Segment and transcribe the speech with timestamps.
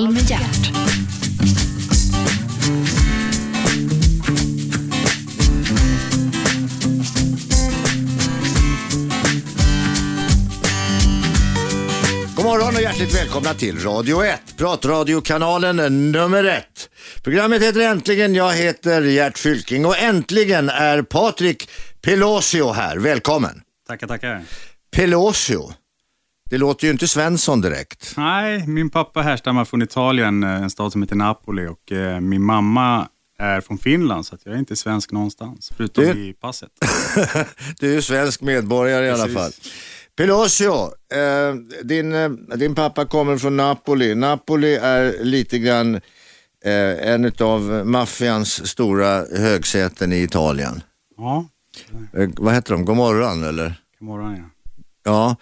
[0.00, 0.72] Samtal med hjärt.
[12.36, 16.64] God morgon och hjärtligt välkomna till Radio 1, pratradiokanalen nummer 1.
[17.22, 21.70] Programmet heter Äntligen, jag heter Gert Fylking och äntligen är Patrik
[22.02, 22.96] Pelosio här.
[22.96, 23.60] Välkommen.
[23.88, 24.42] Tackar, tackar.
[24.96, 25.72] Pelosio,
[26.50, 28.14] det låter ju inte Svensson direkt.
[28.16, 32.42] Nej, min pappa härstammar från Italien, eh, en stad som heter Napoli och eh, min
[32.42, 36.70] mamma är från Finland så jag är inte svensk någonstans, förutom Du- i passet.
[37.80, 39.38] Du är svensk medborgare i alla Precis.
[39.38, 39.52] fall.
[40.16, 40.82] Pelosio,
[41.14, 44.14] eh, din, eh, din pappa kommer från Napoli.
[44.14, 45.94] Napoli är lite grann
[46.64, 50.82] eh, en av maffians stora högsäten i Italien.
[51.16, 51.48] Ja,
[52.16, 52.84] Eh, vad heter de?
[52.84, 53.74] God morgon eller?
[53.98, 54.44] god morgon ja.
[55.04, 55.36] Ja.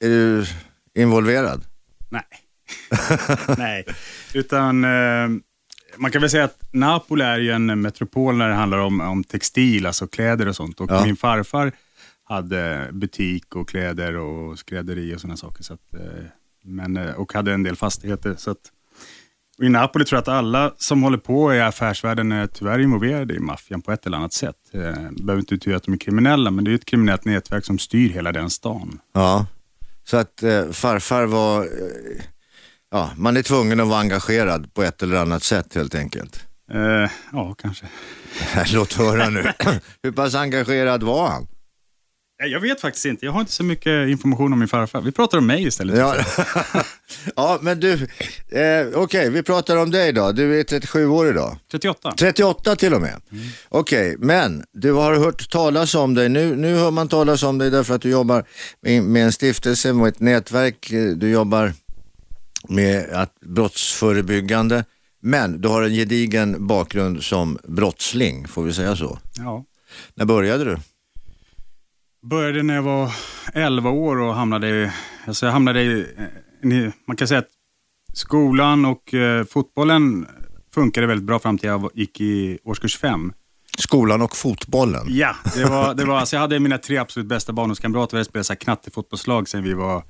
[0.00, 0.46] Är du
[0.94, 1.64] involverad?
[2.08, 2.22] Nej.
[3.58, 3.84] Nej,
[4.34, 5.28] utan eh,
[5.96, 9.24] man kan väl säga att Napoli är ju en metropol när det handlar om, om
[9.24, 10.80] textil, alltså kläder och sånt.
[10.80, 11.04] Och Ja.
[11.04, 11.72] min farfar
[12.24, 15.62] hade butik och kläder och skrädderi och sådana saker.
[15.62, 16.24] Så att, eh,
[16.64, 18.34] men, eh, och hade en del fastigheter.
[18.38, 18.72] Så att,
[19.60, 23.34] och I Napoli tror jag att alla som håller på i affärsvärlden är tyvärr involverade
[23.34, 24.56] i maffian på ett eller annat sätt.
[24.72, 24.80] Eh,
[25.10, 28.08] behöver inte betyda att de är kriminella, men det är ett kriminellt nätverk som styr
[28.08, 29.00] hela den stan.
[29.14, 29.46] Ja.
[30.04, 32.24] Så att eh, farfar var, eh,
[32.90, 36.46] ja, man är tvungen att vara engagerad på ett eller annat sätt helt enkelt.
[36.72, 37.86] Eh, ja, kanske.
[38.74, 39.52] Låt höra nu.
[40.02, 41.46] Hur pass engagerad var han?
[42.46, 43.24] Jag vet faktiskt inte.
[43.26, 45.00] Jag har inte så mycket information om min farfar.
[45.00, 45.98] Vi pratar om mig istället.
[45.98, 46.16] Ja,
[47.36, 47.92] ja men du,
[48.48, 50.32] eh, okej vi pratar om dig då.
[50.32, 51.58] Du är 37 år idag.
[51.72, 52.12] 38.
[52.18, 53.20] 38 till och med.
[53.68, 56.28] Okej, men du har hört talas om dig.
[56.28, 58.44] Nu, nu hör man talas om dig därför att du jobbar
[58.82, 60.92] med, med en stiftelse, med ett nätverk.
[60.92, 61.72] Eh, Du jobbar
[62.68, 64.84] med att brottsförebyggande.
[65.22, 69.18] Men du har en gedigen bakgrund som brottsling, får vi säga så.
[69.38, 69.64] Ja.
[70.14, 70.76] När började du?
[72.22, 73.12] Började när jag var
[73.54, 74.90] 11 år och hamnade i,
[75.26, 76.06] alltså jag hamnade i,
[76.62, 77.48] eh, man kan säga att
[78.12, 80.26] skolan och eh, fotbollen
[80.74, 83.32] funkade väldigt bra fram till jag gick i årskurs 5.
[83.78, 85.04] Skolan och fotbollen.
[85.08, 88.16] Ja, det var, det var, alltså jag hade mina tre absolut bästa barndomskamrater.
[88.16, 90.02] Vi hade spelat så knattefotbollslag sedan vi var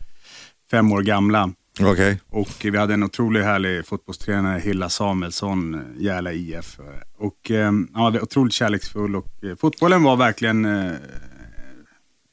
[0.70, 1.52] fem år gamla.
[1.80, 2.20] Okej.
[2.28, 6.78] Och vi hade en otroligt härlig fotbollstränare, Hilla Samuelsson, eh, Järla IF.
[7.18, 10.92] Och eh, han var otroligt kärleksfull och eh, fotbollen var verkligen eh,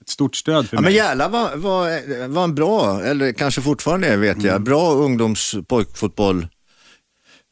[0.07, 0.95] ett stort stöd för Ja, men mig.
[0.95, 6.47] Järla var, var, var en bra, eller kanske fortfarande är vet jag, bra ungdomspojkfotboll.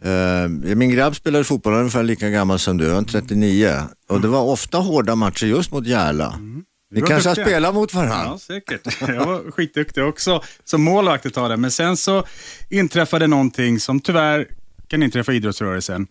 [0.05, 3.81] Uh, min grabb spelade fotboll, han är ungefär lika gammal som du, han är 39.
[4.09, 6.39] Och det var ofta hårda matcher just mot Järla.
[6.39, 7.53] Ni Vi var kanske har duktiga.
[7.55, 8.25] spelat mot varandra?
[8.25, 9.01] Ja, säkert.
[9.01, 11.57] Jag var skitduktig också som målvakt ett tag där.
[11.57, 12.23] Men sen så
[12.69, 14.47] inträffade någonting som tyvärr
[14.87, 16.07] kan inträffa i idrottsrörelsen.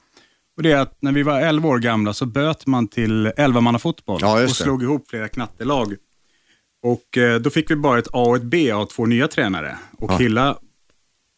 [0.57, 3.79] Och det är att när vi var 11 år gamla så böt man till 11
[3.79, 5.95] fotboll Ja, och slog ihop flera knattelag.
[6.85, 9.79] Och eh, då fick vi bara ett A och ett B av två nya tränare.
[9.99, 10.17] Och Ja.
[10.17, 10.59] Hilla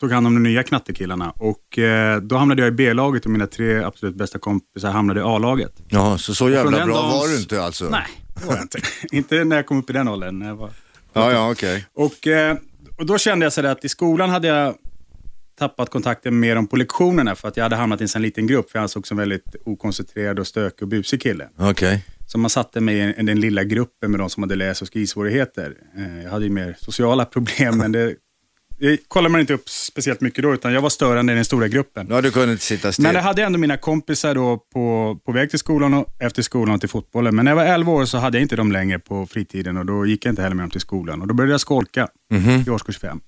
[0.00, 1.30] tog hand om de nya knattekillarna.
[1.30, 5.22] Och eh, då hamnade jag i B-laget och mina tre absolut bästa kompisar hamnade i
[5.22, 5.72] A-laget.
[5.88, 7.88] Ja, så så jävla bra dagen var du inte alltså?
[7.88, 8.06] Nej,
[8.40, 8.78] det var jag inte.
[9.16, 10.38] inte när jag kom upp i den åldern.
[10.38, 10.70] När jag var
[11.12, 11.86] Ja, ja, okej.
[11.94, 12.56] och, eh,
[12.98, 14.74] och då kände jag så att i skolan hade jag
[15.58, 18.46] tappat kontakten med dem på lektionerna för att jag hade hamnat i en sån liten
[18.46, 18.70] grupp.
[18.70, 21.48] För jag ansågs som väldigt okoncentrerad och stökig och busig kille.
[21.58, 22.04] Okej.
[22.36, 25.74] Så man satte mig i den lilla gruppen med de som hade läs och skrivsvårigheter.
[25.96, 28.14] Eh, jag hade ju mer sociala problem, men det,
[28.78, 31.68] det kollade man inte upp speciellt mycket då, utan jag var störande i den stora
[31.68, 32.06] gruppen.
[32.10, 33.02] Ja, du kunde inte sitta still.
[33.02, 36.74] Men jag hade ändå mina kompisar då på, på väg till skolan och efter skolan
[36.74, 37.36] och till fotbollen.
[37.36, 39.86] Men när jag var 11 år så hade jag inte dem längre på fritiden och
[39.86, 41.20] då gick jag inte heller med dem till skolan.
[41.22, 42.08] Och då började jag skolka
[42.66, 43.20] i årskurs 5.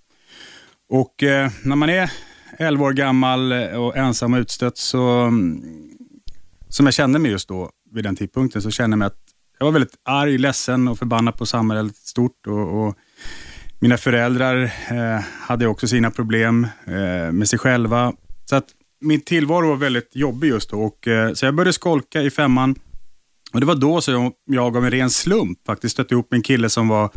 [0.88, 2.10] Och eh, när man är
[2.58, 5.62] 11 år gammal och ensam och utstött så, mm,
[6.68, 9.18] som jag kände mig just då vid den tidpunkten, så kände jag mig att
[9.58, 12.46] jag var väldigt arg, ledsen och förbannad på samhället stort.
[12.46, 12.94] Och, och
[13.81, 18.12] mina föräldrar eh, hade också sina problem eh, med sig själva.
[18.44, 18.66] Så att
[19.00, 20.81] min tillvaro var väldigt jobbig just då.
[20.82, 22.75] Och, eh, så jag började skolka i femman.
[23.52, 26.38] Och Det var då så jag, jag av en ren slump faktiskt stötte ihop med
[26.38, 27.10] en kille som var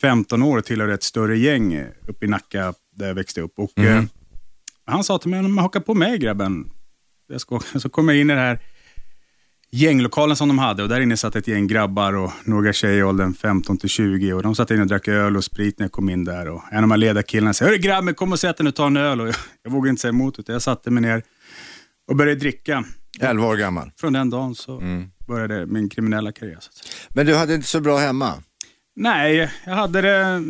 [0.00, 3.52] 15 år och tillhörde ett större gäng eh, uppe i Nacka där jag växte upp.
[3.58, 4.04] Och, eh,
[4.84, 6.70] han sa till mig, "Men haka på mig grabben.
[7.28, 8.58] Jag ska, så kom jag in i den här
[9.72, 13.02] gänglokalen som de hade och där inne satt ett gäng grabbar och några tjejer i
[13.02, 15.92] åldern 15 till 20 och de satt inne och drack öl och sprit när jag
[15.92, 18.56] kom in där och en av de här ledarkillarna sa, hörru grabben kom och sätt
[18.56, 20.62] dig nu och ta en öl och jag, jag vågade inte säga emot utan jag
[20.62, 21.22] satte mig ner
[22.10, 22.84] och började dricka.
[23.20, 23.90] 11 år gammal.
[23.96, 24.80] Från den dagen så
[25.26, 26.58] började min kriminella karriär.
[27.08, 28.34] Men du hade inte så bra hemma?
[28.96, 30.42] Nej, jag hade, det,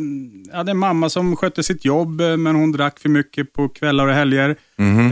[0.49, 3.69] jag hade en mamma som skötte sitt jobb, eh, men hon drack för mycket på
[3.69, 4.49] kvällar och helger.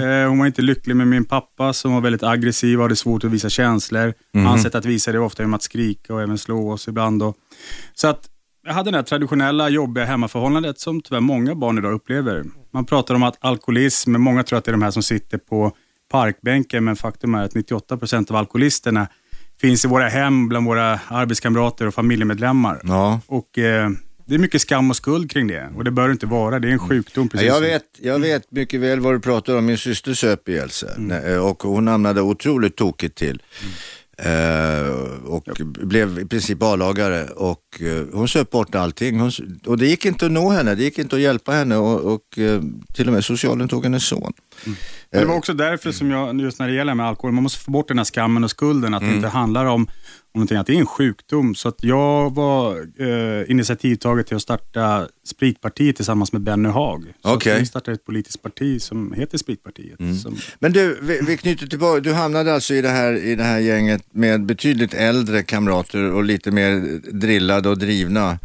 [0.02, 3.24] Eh, Hon var inte lycklig med min pappa som var väldigt aggressiv och hade svårt
[3.24, 4.14] att visa känslor.
[4.34, 4.46] Mhm.
[4.46, 7.20] Hans sätt att visa det var ofta genom att skrika och även slå oss ibland.
[7.20, 7.34] Då.
[7.94, 8.30] Så att
[8.66, 12.44] jag hade det här traditionella jobbiga hemmaförhållandet som tyvärr många barn idag upplever.
[12.74, 15.72] Man pratar om att alkoholism, många tror att det är de här som sitter på
[16.12, 19.08] parkbänken, men faktum är att 98 procent av alkoholisterna
[19.62, 22.82] finns i våra hem, bland våra arbetskamrater och familjemedlemmar.
[22.84, 23.22] Ja.
[23.28, 23.90] Och eh,
[24.26, 26.60] Det är mycket skam och skuld kring det och det bör det inte vara.
[26.60, 27.30] Det är en sjukdom.
[27.30, 29.66] Precis Jag vet, jag vet mycket väl vad du pratar om.
[29.66, 33.42] Min syster söp ihjäl sig Nej, och hon hamnade otroligt tokigt till.
[33.62, 33.68] Eh,
[35.26, 39.20] och blev i princip A-lagare och eh, hon söp bort allting.
[39.20, 39.32] Hon,
[39.66, 42.40] och det gick inte att nå henne, det gick inte att hjälpa henne och, och
[42.40, 42.62] eh,
[42.94, 44.34] till och med socialen tog hennes son.
[44.66, 47.60] Men Det var också därför som jag, just när det gäller med alkohol, man måste
[47.60, 49.88] få bort den här skammen och skulden, att det inte handlar om
[50.34, 51.56] någonting, att det är en sjukdom.
[51.56, 57.04] Så att jag var eh, initiativtagare till att starta Spritpartiet tillsammans med Benny Haag.
[57.22, 57.60] Så Okej.
[57.60, 59.98] vi startade ett politiskt parti som heter Spritpartiet.
[60.22, 63.44] Som, Men du, vi, vi knyter tillbaka, du hamnade alltså i det, här, i det
[63.44, 68.40] här gänget med betydligt äldre kamrater och lite mer drillade och drivna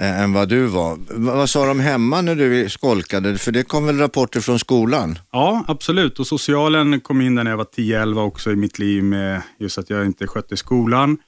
[0.00, 0.98] eh, än vad du var.
[1.10, 3.38] Vad sa de hemma när du skolkade?
[3.38, 5.18] För det kom väl rapporter från skolan?
[5.32, 6.18] ja, absolut.
[6.18, 9.78] Och socialen kom in där när jag var 10-11 också i mitt liv med just
[9.78, 11.18] att jag inte skötte skolan.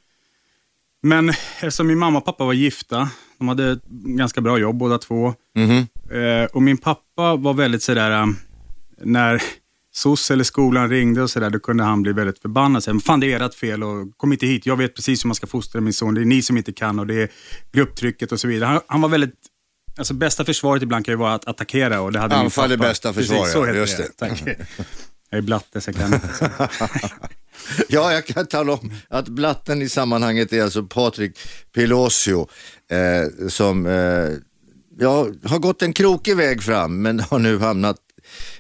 [1.03, 3.09] Men eftersom min mamma och pappa var gifta,
[3.39, 5.35] de hade ett ganska bra jobb båda två.
[5.57, 5.87] Mhm.
[6.11, 8.27] Eh, och min pappa var väldigt sådär, eh,
[9.03, 9.43] när
[9.95, 12.85] SOS eller skolan ringde och sådär, då kunde han bli väldigt förbannad.
[12.85, 15.29] Säga, "Men Fan det är ert fel och kom inte hit, jag vet precis hur
[15.29, 17.29] man ska fostra min son, det är ni som inte kan och det är
[17.73, 18.69] grupptrycket och så vidare.
[18.69, 19.35] Han, han var väldigt,
[19.99, 23.13] alltså bästa försvaret ibland kan ju vara att attackera och det hade Anfall är bästa
[23.13, 24.03] försvar, Precis, just det.
[24.03, 24.29] det.
[24.29, 24.43] Tack.
[25.31, 26.69] Jag är blatte så jag kan inte.
[27.89, 31.39] Ja, jag kan tala om att blatten i sammanhanget är alltså Patrik
[31.75, 32.49] Pilosio
[32.91, 33.93] eh, som eh,
[34.99, 37.97] ja, har gått en krokig väg fram men har nu hamnat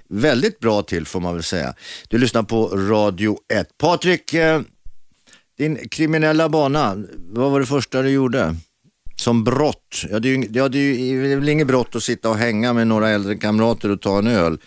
[0.08, 1.74] väldigt bra till får man väl säga.
[2.08, 3.78] Du lyssnar på Radio 1.
[3.78, 4.60] Patrik, eh,
[5.58, 8.56] din kriminella bana, vad var det första du gjorde?
[9.16, 10.04] Som brott?
[10.10, 12.86] Ja, det är ju, ja, det är väl inget brott att sitta och hänga med
[12.86, 14.58] några äldre kamrater och ta en öl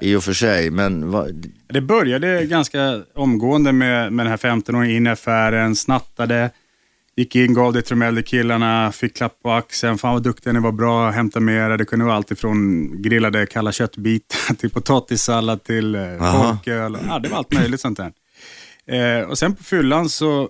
[0.00, 4.96] i och för sig, men vad, Det började ganska omgående med, med den här 15-åringen
[4.96, 6.50] in i affären, snattade,
[7.16, 9.98] gick in, gav det till de äldre killarna, fick klapp på axeln.
[9.98, 11.76] Fan vad duktiga ni var, bra, hämta med er.
[11.76, 16.48] Det kunde vara allt ifrån grillade kalla köttbitar till potatissallad till eh, Aha.
[16.48, 16.98] folköl.
[17.08, 18.12] Ja, det var allt möjligt sånt där.
[18.86, 20.48] Eh, och sen på fyllan så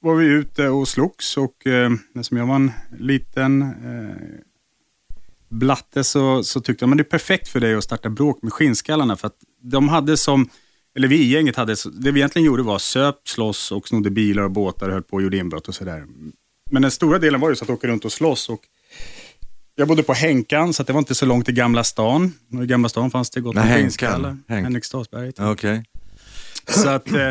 [0.00, 4.46] var vi ute och slogs och eh, eftersom jag var en liten eh,
[5.48, 8.52] blatte så, så tyckte de att det är perfekt för dig att starta bråk med
[8.52, 9.16] skinnskallarna.
[9.16, 10.48] För att de hade som,
[10.96, 14.42] eller vi i gänget hade, det vi egentligen gjorde var söp, slåss och snodde bilar
[14.42, 16.06] och båtar och höll på och gjorde inbrott och sådär.
[16.70, 18.48] Men den stora delen var ju så att åka runt och slåss.
[18.48, 18.60] Och
[19.74, 22.32] jag bodde på Henkan, så att det var inte så långt till Gamla stan.
[22.52, 24.36] Och I Gamla stan fanns det gott om skinnskallar.
[24.48, 24.66] Henk.
[25.40, 25.84] Okej.
[26.68, 27.30] Så att eh,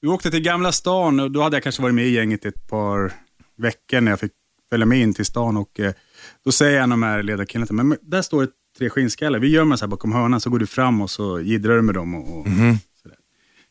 [0.00, 2.68] vi åkte till Gamla stan och då hade jag kanske varit med i gänget ett
[2.68, 3.12] par
[3.56, 4.32] veckor när jag fick
[4.70, 5.92] följa med in till stan och eh,
[6.44, 8.48] då säger en av de här ledarkillarna men där står det
[8.78, 11.76] tre skinnskallar, vi gömmer oss här bakom hörnan så går du fram och så jiddrar
[11.76, 12.46] du med dem och, och
[13.02, 13.18] sådär.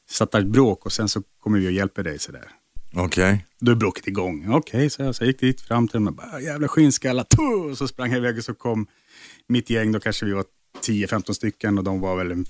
[0.10, 2.50] Startar ett bråk och sen så kommer vi och hjälper dig sådär.
[2.96, 3.46] Okej.
[3.60, 4.54] Då är bråket igång.
[4.54, 7.72] Okej, så jag, så jag gick dit fram till dem och bara, jävla skinnskallar, Tuh!
[7.72, 8.88] och så sprang jag iväg och så kom
[9.48, 10.46] mitt gäng, då kanske vi var
[10.86, 12.46] 10-15 stycken och de var väl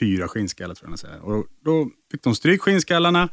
[0.00, 1.24] fyra skinnskallar tror jag.
[1.24, 3.28] Och då fick de stryk skinnskallarna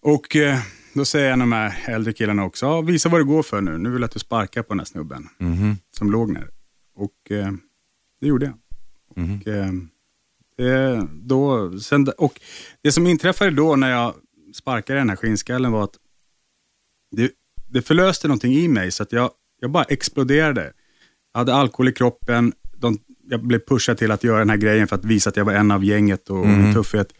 [0.00, 0.58] och eh,
[0.94, 3.78] då säger en av de här äldre killarna också, visa vad det går för nu,
[3.78, 5.28] nu vill jag att du sparkar på den här snubben
[5.98, 6.50] som låg ner.
[6.98, 7.52] Och eh,
[8.20, 8.54] det gjorde jag.
[9.08, 12.40] Och, eh, då, sen, och
[12.82, 14.14] det som inträffade då när jag
[14.54, 15.94] sparkade den här skinnskallen var att
[17.10, 17.30] det,
[17.68, 20.72] det förlöste någonting i mig så att jag, jag bara exploderade.
[21.32, 24.88] Jag hade alkohol i kroppen, de, jag blev pushad till att göra den här grejen
[24.88, 27.12] för att visa att jag var en av gänget och en tuffhet.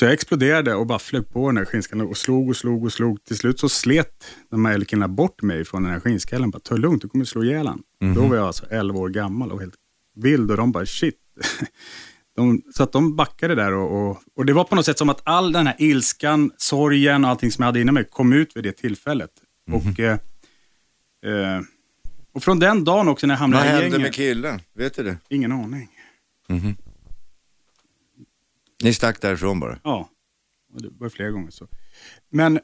[0.00, 2.92] Så jag exploderade och bara flög på den här skinnskallen och slog och slog och
[2.92, 3.24] slog.
[3.24, 6.50] Till slut så slet de här killarna bort mig från den här skinnskallen.
[6.50, 7.82] Bara, ta lugnt, du kommer slå ihjäl han.
[8.14, 9.74] Då var jag alltså 11 år gammal och helt
[10.16, 11.18] vild och de bara shit.
[12.36, 15.08] De, så att de backade där och, och, och det var på något sätt som
[15.08, 18.56] att all den här ilskan, sorgen och allting som jag hade inom mig kom ut
[18.56, 19.30] vid det tillfället.
[19.72, 20.18] Och, eh,
[21.26, 21.60] eh,
[22.32, 24.00] och från den dagen också när jag Vad hamnade i hände gänget.
[24.00, 24.60] med killen?
[24.74, 25.16] Vet du det?
[25.28, 25.88] Ingen aning.
[28.82, 29.78] Ni stack därifrån bara?
[29.84, 30.08] Ja,
[30.78, 31.66] det var flera gånger så.
[32.30, 32.56] Men,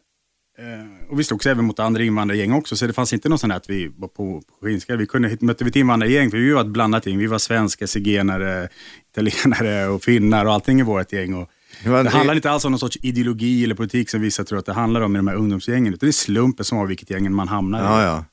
[0.58, 3.50] eh, och vi slogs även mot andra invandrargäng också, så det fanns inte någon sån
[3.50, 4.96] här att vi var på, på skinska.
[4.96, 7.18] Vi kunde, mötte vi ett invandrargäng, för vi var ett blandat gäng.
[7.18, 8.68] Vi var svenskar, zigenare,
[9.10, 11.34] italienare och finnar och allting i vårt gäng.
[11.34, 11.50] Och
[11.84, 14.66] Det Det handlar inte alls om någon sorts ideologi eller politik som vissa tror att
[14.66, 15.94] det handlar om i de här ungdomsgängen.
[15.94, 17.82] Utan det är slumpen som har vilket gängen man hamnar i.
[17.82, 18.24] Ja, ja.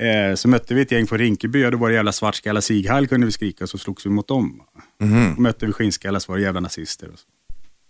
[0.00, 3.06] Eh, så mötte vi ett gäng från Rinkeby och då var det jävla svartskalla sighall
[3.06, 4.62] kunde vi skrika och så slogs vi mot dem.
[5.00, 7.08] Och mötte vi skinnskallar så var det jävla nazister.
[7.12, 7.24] Och så.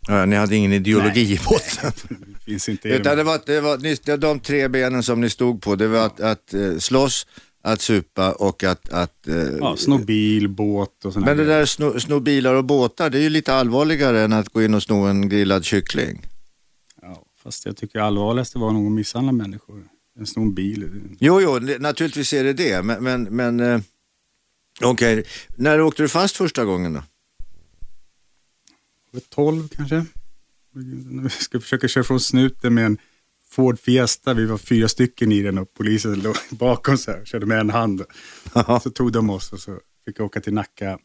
[0.08, 0.26] ja.
[0.26, 1.92] Ni hade ingen ideologi i botten.
[2.44, 5.30] Det finns inte Utan det var, det var det var de tre benen som ni
[5.30, 5.76] stod på.
[5.76, 7.26] Det var att, att eh, slåss,
[7.62, 8.88] att supa och att...
[8.88, 12.64] att eh, Ja, sno bil, båt och sådana men det där sno, sno bilar och
[12.64, 16.26] båtar, det är ju lite allvarligare än att gå in och sno en grillad kyckling.
[17.02, 19.84] Ja, fast jag tycker allvarligaste var nog att misshandla människor.
[20.18, 20.90] En sno en bil.
[21.18, 23.82] Jo, jo, naturligtvis är det det, men, men, men
[24.82, 25.24] okej.
[25.56, 27.02] När åkte du fast första gången då?
[29.10, 30.04] Var 12 kanske.
[31.22, 32.98] Vi ska försöka köra från snuten med en
[33.50, 34.34] Ford Fiesta.
[34.34, 37.70] Vi var fyra stycken i den och polisen låg bakom så här, körde med en
[37.70, 38.02] hand.
[38.82, 40.98] Så tog de oss och så fick jag åka till Nacka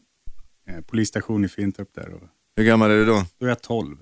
[0.68, 2.14] eh, polisstation i Fintorp där.
[2.14, 2.22] Och
[2.56, 3.24] Hur gammal är du då?
[3.38, 3.96] då är jag 12.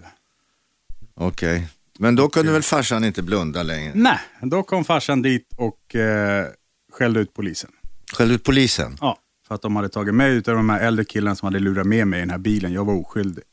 [1.14, 1.69] Okej.
[1.99, 3.93] Men då kunde väl farsan inte blunda längre?
[3.95, 6.47] Nej, då kom farsan dit och eh,
[6.93, 7.71] skällde ut polisen.
[8.12, 8.97] Skällde ut polisen?
[9.00, 11.86] Ja, för att de hade tagit mig utav de här äldre killarna som hade lurat
[11.86, 12.72] med mig i den här bilen.
[12.72, 13.44] Jag var oskyldig.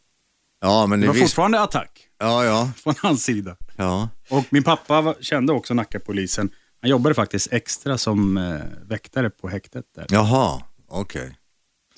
[0.62, 1.28] Ja, men Det ni var visste...
[1.28, 3.56] fortfarande attack Ja, ja, från hans sida.
[3.76, 4.10] ja.
[4.30, 6.50] Och min pappa kände också Nackapolisen.
[6.82, 8.56] Han jobbade faktiskt extra som eh,
[8.90, 10.06] väktare på häktet där.
[10.10, 11.38] Jaha, okej.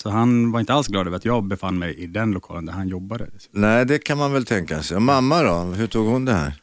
[0.03, 2.73] Så han var inte alls glad över att jag befann mig i den lokalen där
[2.73, 3.27] han jobbade.
[3.51, 4.99] Nej, det kan man väl tänka sig.
[4.99, 5.59] Mamma då?
[5.61, 6.53] Hur tog hon det här?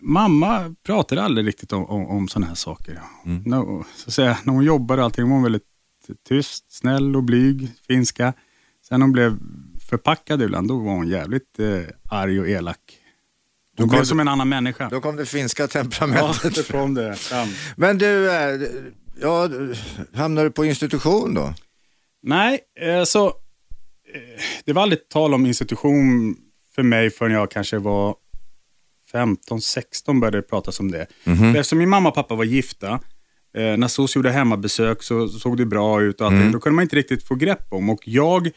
[0.00, 3.00] Mamma pratade aldrig riktigt om, om, om sådana här saker.
[3.44, 5.62] Nå- så att säga, när hon jobbade och allting var hon väldigt
[6.28, 8.32] tyst, snäll och blyg, finska.
[8.88, 9.38] Sen hon blev
[9.88, 12.78] förpackad ibland, då var hon jävligt eh, arg och elak.
[13.78, 14.88] Hon blev som en annan människa.
[14.88, 16.54] Då kom det finska Ja, temperamentet.
[16.54, 17.48] då kom det fram.
[17.76, 18.60] Men du, eh,
[19.20, 19.48] ja,
[20.14, 21.54] hamnade du på institution då?
[22.22, 23.32] Nej, eh, så eh,
[24.64, 26.36] det var aldrig tal om institution
[26.74, 28.14] för mig förrän jag kanske var
[29.12, 31.06] 15-16 började det pratas om det.
[31.24, 33.00] För Eftersom min mamma och pappa var gifta,
[33.56, 36.52] eh, när SOS gjorde hemmabesök så såg det bra ut och allting.
[36.52, 37.90] Då kunde man inte riktigt få grepp om.
[37.90, 38.50] Och jag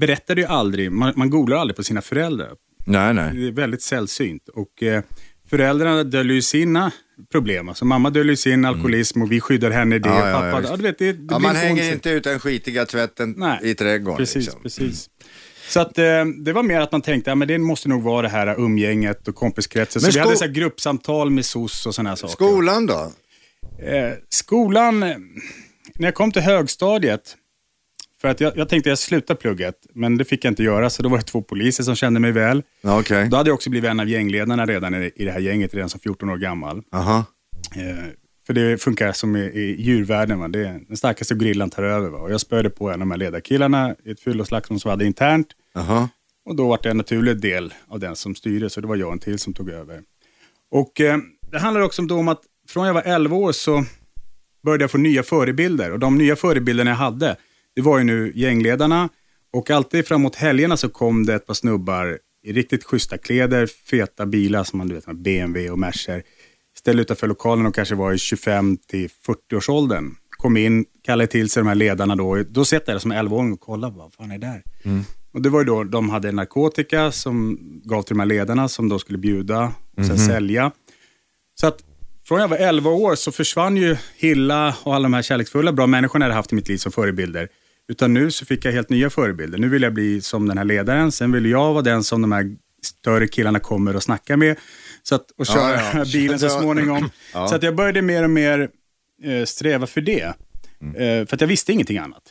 [0.00, 2.52] berättade ju aldrig, man, man googlar aldrig på sina föräldrar.
[2.86, 3.34] Nej, nej.
[3.34, 4.48] Det är väldigt sällsynt.
[4.48, 5.02] Och, eh,
[5.50, 6.92] föräldrarna döljer ju sina
[7.32, 7.68] problem.
[7.68, 10.08] Alltså, mamma döljer sin alkoholism och vi skyddar henne i det.
[10.08, 12.40] Ja, ja, pappa, ja, ja, du vet, det, det Ja, man hänger inte ut den
[12.40, 14.16] skitiga tvätten Nej, i trädgården.
[14.18, 14.62] Precis, liksom.
[14.62, 15.10] precis.
[15.68, 18.28] Så att, eh, det var mer att man tänkte att det måste nog vara det
[18.28, 20.02] här umgänget och kompiskretsen.
[20.02, 22.32] Så vi hade så gruppsamtal med SOS och sådana saker.
[22.32, 23.12] Skolan då?
[23.78, 25.16] Eh, skolan, eh,
[25.94, 27.36] när jag kom till högstadiet,
[28.20, 31.02] för att jag, jag tänkte jag slutar plugget, men det fick jag inte göra, så
[31.02, 32.62] då var det två poliser som kände mig väl.
[32.82, 33.28] Okej.
[33.28, 35.88] Då hade jag också blivit en av gängledarna redan i, i det här gänget, redan
[35.88, 36.82] som 14 år gammal.
[36.92, 37.24] Aha.
[37.76, 38.10] Eh,
[38.46, 40.38] för det funkar som i, i djurvärlden.
[40.38, 40.48] Va?
[40.48, 42.08] Det är, den starkaste grillan tar över.
[42.08, 42.18] Va?
[42.18, 45.04] Och jag spöade på en av de här ledarkillarna i ett fylloslagsmål som vi hade
[45.06, 45.48] internt.
[45.74, 46.08] Aha.
[46.44, 49.06] Och då var det en naturlig del av den som styrde, så det var jag
[49.06, 50.02] och en till som tog över.
[50.70, 51.18] Och eh,
[51.52, 53.84] Det handlar också om att från jag var 11 år så
[54.64, 55.92] började jag få nya förebilder.
[55.92, 57.36] Och de nya förebilderna jag hade,
[57.74, 59.08] det var ju nu gängledarna.
[59.52, 64.26] Och alltid framåt helgerna så kom det ett par snubbar i riktigt schyssta kläder, feta
[64.26, 66.22] bilar som man du vet, BMW och Mercer.
[66.78, 70.14] Ställde utanför lokalen och kanske var i 25 till 40-årsåldern.
[70.30, 72.42] Kom in, kallade till sig de här ledarna då.
[72.42, 74.62] Då satt jag där som 11-åring och kollade, vad fan är det där?
[75.32, 78.88] Och det var ju då de hade narkotika som gav till de här ledarna som
[78.88, 80.72] då skulle bjuda och sen sälja.
[81.60, 81.84] Så att
[82.28, 85.86] från jag var 11 år så försvann ju Hilla och alla de här kärleksfulla bra
[85.86, 87.48] människorna jag hade haft i mitt liv som förebilder.
[87.88, 89.58] Utan nu så fick jag helt nya förebilder.
[89.58, 91.12] Nu vill jag bli som den här ledaren.
[91.12, 94.56] Sen vill jag vara den som de här större killarna kommer och snackar med.
[95.02, 96.04] Så att, och köra Ja, ja.
[96.12, 97.10] bilen så småningom.
[97.32, 97.48] Ja.
[97.48, 98.68] Så att jag började mer och mer
[99.24, 100.22] eh, sträva för det.
[100.22, 102.22] Eh, för att jag visste ingenting annat.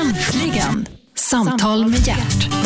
[0.00, 0.86] Äntligen!
[1.14, 2.57] Samtal med hjärt.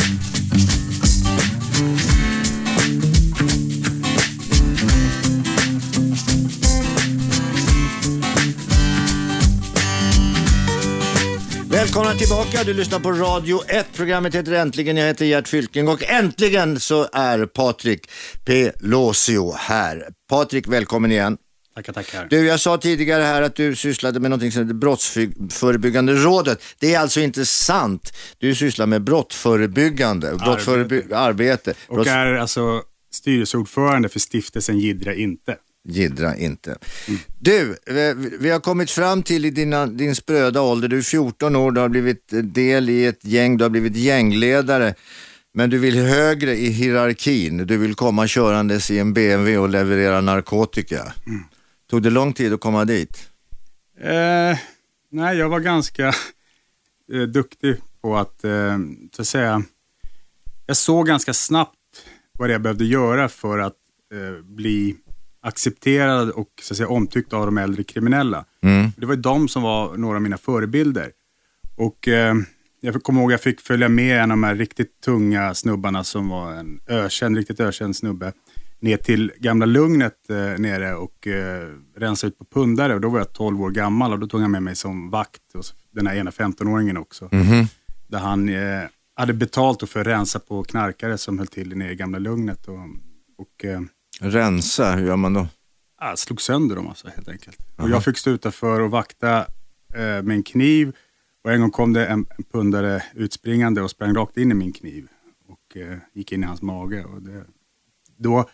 [11.83, 13.87] Välkomna tillbaka, du lyssnar på Radio 1.
[13.95, 18.09] Programmet heter Äntligen, jag heter Gert Fylking och äntligen så är Patrik
[18.45, 20.07] Pelosio här.
[20.29, 21.37] Patrik, välkommen igen.
[21.75, 22.27] Tackar, tackar.
[22.29, 26.63] Du, jag sa tidigare här att du sysslade med något som heter Brottsförebyggande rådet.
[26.79, 28.13] Det är alltså inte sant.
[28.37, 31.73] Du sysslar med brottförebyggande, brottsförebygg- arbete.
[31.87, 32.81] Och Brotts- är alltså
[33.13, 35.55] styrelseordförande för stiftelsen Gidra inte.
[35.85, 36.77] Gidra inte.
[37.39, 41.55] Du, eh, vi- har kommit fram till i dina, din spröda ålder, du är 14
[41.55, 44.95] år, du har blivit eh, del i ett gäng, du har blivit gängledare.
[45.53, 50.21] Men du vill högre i hierarkin, du vill komma körandes i en BMW och leverera
[50.21, 51.13] narkotika.
[51.89, 53.29] Tog det lång tid att komma dit?
[54.01, 54.57] Eh,
[55.11, 56.07] nej, jag var ganska
[57.13, 58.77] eh, duktig på att, eh,
[59.15, 59.63] så att säga,
[60.65, 61.77] jag såg ganska snabbt
[62.39, 63.73] vad jag behövde göra för att
[64.13, 64.95] eh, bli
[65.43, 68.45] accepterad och så att säga, omtyckt av de äldre kriminella.
[68.61, 68.91] Mm.
[68.97, 71.11] Det var ju de som var några av mina förebilder.
[71.75, 72.35] Och eh,
[72.81, 76.03] jag kommer ihåg att jag fick följa med en av de här riktigt tunga snubbarna
[76.03, 78.33] som var en ökänd, riktigt ökänd snubbe
[78.83, 82.93] ner till gamla Lugnet eh, nere och eh, rensa ut på pundare.
[82.95, 85.55] Och då var jag 12 år gammal och då tog han med mig som vakt.
[85.55, 87.29] Och den här ena 15-åringen också.
[87.31, 87.65] Mhm.
[88.07, 88.83] Där han eh,
[89.15, 92.67] hade betalt för att rensa på knarkare som höll till nere i gamla Lugnet.
[92.67, 92.79] Och,
[93.37, 93.81] och eh,
[94.23, 95.47] Rensa, hur gör man då?
[96.03, 97.57] ja, slog sönder dem alltså, helt enkelt.
[97.75, 99.39] Och jag fick stå utanför och vakta
[99.93, 100.95] eh, med en kniv.
[101.43, 104.73] Och en gång kom det en, en pundare utspringande och sprang rakt in i min
[104.73, 105.07] kniv.
[105.47, 107.03] Och eh, gick in i hans mage.
[107.03, 107.43] Och det,
[108.17, 108.49] då,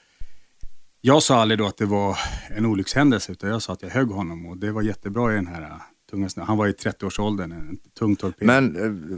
[1.02, 2.18] jag sa aldrig då att det var
[2.50, 4.46] en olyckshändelse, utan jag sa att jag högg honom.
[4.46, 6.44] Och det var jättebra i den här eh, tunga snö.
[6.44, 8.48] Han var i 30-årsåldern, en tung torped.
[8.48, 9.18] Men eh,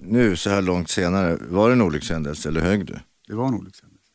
[0.00, 2.98] nu så här långt senare, var det en olyckshändelse eller högg du?
[3.28, 4.12] Det var en olyckshändelse.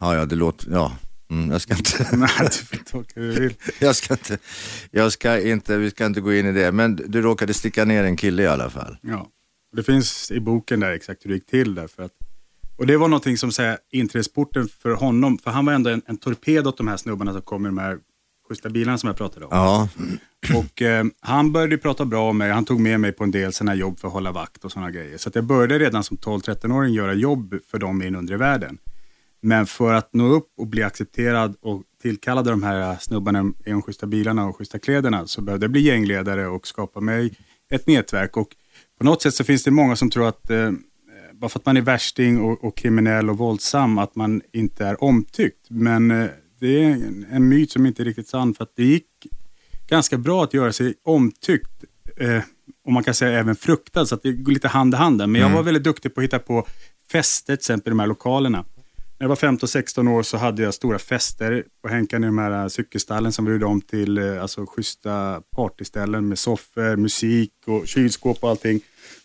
[0.00, 0.96] Ja, ja, det låter, ja.
[1.30, 3.54] Mm, jag ska inte, Nej, du får tolka hur du vill.
[3.78, 4.38] jag ska inte,
[4.90, 6.72] jag ska inte, vi ska inte gå in i det.
[6.72, 8.96] Men du råkade sticka ner en kille i alla fall.
[9.02, 9.28] Ja.
[9.76, 11.74] Det finns i boken där exakt hur det gick till.
[11.74, 12.12] Där för att,
[12.76, 16.16] och det var någonting som säger inträdesporten för honom, för han var ändå en, en
[16.16, 17.98] torped åt de här snubbarna som kom i de här
[18.48, 19.50] schyssta bilarna som jag pratade om.
[19.52, 19.88] Ja,
[20.56, 23.52] Och eh, han började prata bra om mig, han tog med mig på en del
[23.52, 25.18] sådana jobb för att hålla vakt och sådana grejer.
[25.18, 28.78] Så jag började redan som 12-13-åring göra jobb för dem i den undre världen.
[29.40, 33.70] Men för att nå upp och bli accepterad och tillkallad av de här snubbarna i
[33.70, 37.38] de schyssta bilarna och schyssta kläderna så behövde jag bli gängledare och skapa mig
[37.70, 38.36] ett nätverk.
[38.36, 38.48] Och
[38.98, 40.70] på något sätt så finns det många som tror att eh,
[41.32, 45.04] bara för att man är värsting och, och kriminell och våldsam att man inte är
[45.04, 45.66] omtyckt.
[45.70, 46.26] Men eh,
[46.60, 49.06] det är en, en myt som inte är riktigt sann för att det gick
[49.88, 51.84] ganska bra att göra sig omtyckt.
[52.16, 52.42] Eh,
[52.84, 55.26] och man kan säga även fruktad, så att det går lite hand i hand där.
[55.26, 56.66] Men jag var väldigt duktig på att hitta på
[57.12, 58.64] fester, till exempel i de här lokalerna.
[59.20, 62.62] När jag var 15-16 år så hade jag stora fester på Henkan i de här
[62.62, 67.88] eh, cykelstallen som vi gjorde om till eh, alltså, schyssta partyställen med soffor, musik och
[67.88, 68.80] kylskåp och allting.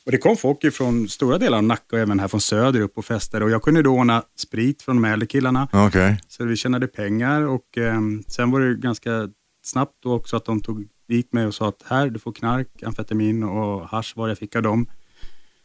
[0.06, 2.98] Och det kom folk från stora delar av Nacka och även här från söder upp
[2.98, 3.44] och fester.
[3.44, 5.68] Och jag kunde då ordna sprit från de äldre killarna.
[5.72, 6.22] okej.
[6.28, 9.30] Så vi tjänade pengar och eh, sen var det ganska
[9.64, 12.84] snabbt då också att de tog dit mig och sa att här, du får knark,
[12.84, 14.88] amfetamin och hasch var jag fick av dem.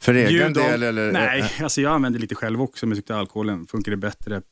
[0.01, 1.13] För egen del eller?
[1.13, 4.43] Nej, alltså jag använde lite själv också men jag tyckte alkoholen funkade bättre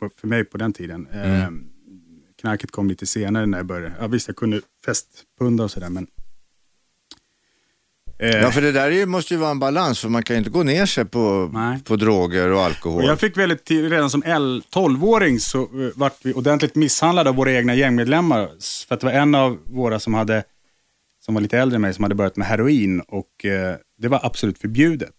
[0.00, 1.06] på, för mig på den tiden.
[1.12, 1.48] Eh,
[2.40, 3.94] knarket kom lite senare när jag började.
[4.00, 6.06] Ja, visst, jag kunde festpunda och sådär men...
[8.18, 10.34] Eh, Ja, för det där är ju, måste ju vara en balans, för man kan
[10.36, 11.78] ju inte gå ner sig på, Nej.
[11.84, 13.02] på droger och alkohol.
[13.02, 17.36] Och jag fick väldigt redan som L- 12-åring så uh, vart vi ordentligt misshandlade av
[17.36, 18.48] våra egna gängmedlemmar.
[18.88, 20.44] För att det var en av våra som hade,
[21.24, 24.20] som var lite äldre än mig, som hade börjat med heroin och eh, det var
[24.22, 25.14] absolut förbjudet.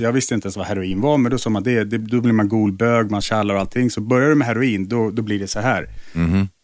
[0.00, 2.32] Jag visste inte ens vad heroin var, men då sa man det, det då blir
[2.32, 3.90] man golbög, man tjallar och allting.
[3.90, 5.88] Så börjar du med heroin, då, då blir det så här.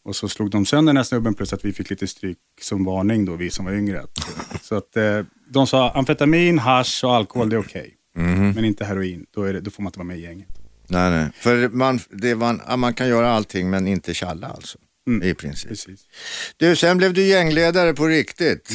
[0.04, 2.84] Och så slog de sönder den här snubben plus att vi fick lite stryk som
[2.84, 4.02] varning då, vi som var yngre.
[4.62, 7.94] Så att eh, de sa amfetamin, hasch och alkohol, det är okej.
[8.54, 10.48] Men inte heroin, då, det, då får man inte vara med i gänget.
[10.88, 11.28] Nej, nej.
[11.34, 14.78] För man, det man, man kan göra allting men inte tjalla alltså.
[15.22, 15.68] I princip.
[15.68, 16.00] Precis.
[16.56, 18.70] Du, sen blev du gängledare på riktigt.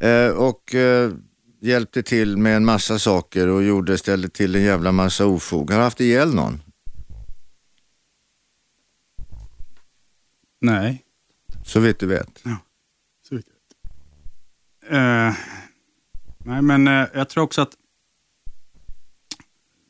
[0.00, 1.12] Eh, och eh,
[1.60, 5.70] hjälpte till med en massa saker och gjorde, ställde till en jävla massa ofog.
[5.70, 6.62] Har du haft ihjäl någon?
[10.60, 11.04] Nej,
[11.64, 12.42] Så vitt du vet.
[13.28, 13.46] så vitt
[14.90, 15.32] jag vet.
[15.32, 15.36] Eh,
[16.38, 17.72] nej, men eh, jag tror också att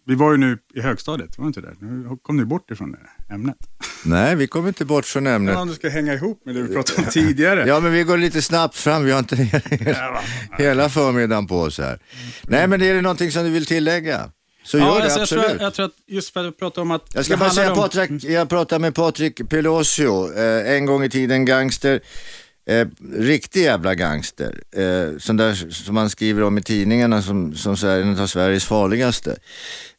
[0.05, 1.77] vi var ju nu i högstadiet, var det inte det?
[1.81, 3.57] Nu kom ni bort ifrån det ämnet.
[4.05, 5.57] Nej, vi kommer inte bort från Men ämnet.
[5.57, 7.65] om du ska hänga ihop med det vi pratade om tidigare.
[7.69, 9.05] Ja, men vi går lite snabbt fram.
[9.05, 9.37] Vi har inte
[10.59, 11.99] hela, förmiddagen på oss här.
[12.43, 14.31] Nej, men är det någonting som du vill tillägga?
[14.65, 15.47] Så gör det alltså, jag, absolut.
[15.47, 17.03] tror, jag tror att just för att prata om att...
[17.15, 21.11] Jag ska bara säga, om- Patrik, jag pratade med Patrik Pelosio, eh, en gång i
[21.11, 22.01] tiden gangster.
[22.69, 24.63] Eh, riktig jävla gangster.
[24.73, 28.27] Eh, sån där som man skriver om i tidningarna som, som så här, en av
[28.27, 29.37] Sveriges farligaste.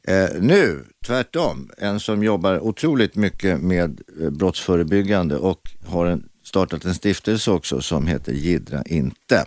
[0.10, 6.86] Eh, nu, tvärtom, en som jobbar otroligt mycket med eh, brottsförebyggande och har en, startat
[6.86, 9.45] en stiftelse också som heter Gidra inte.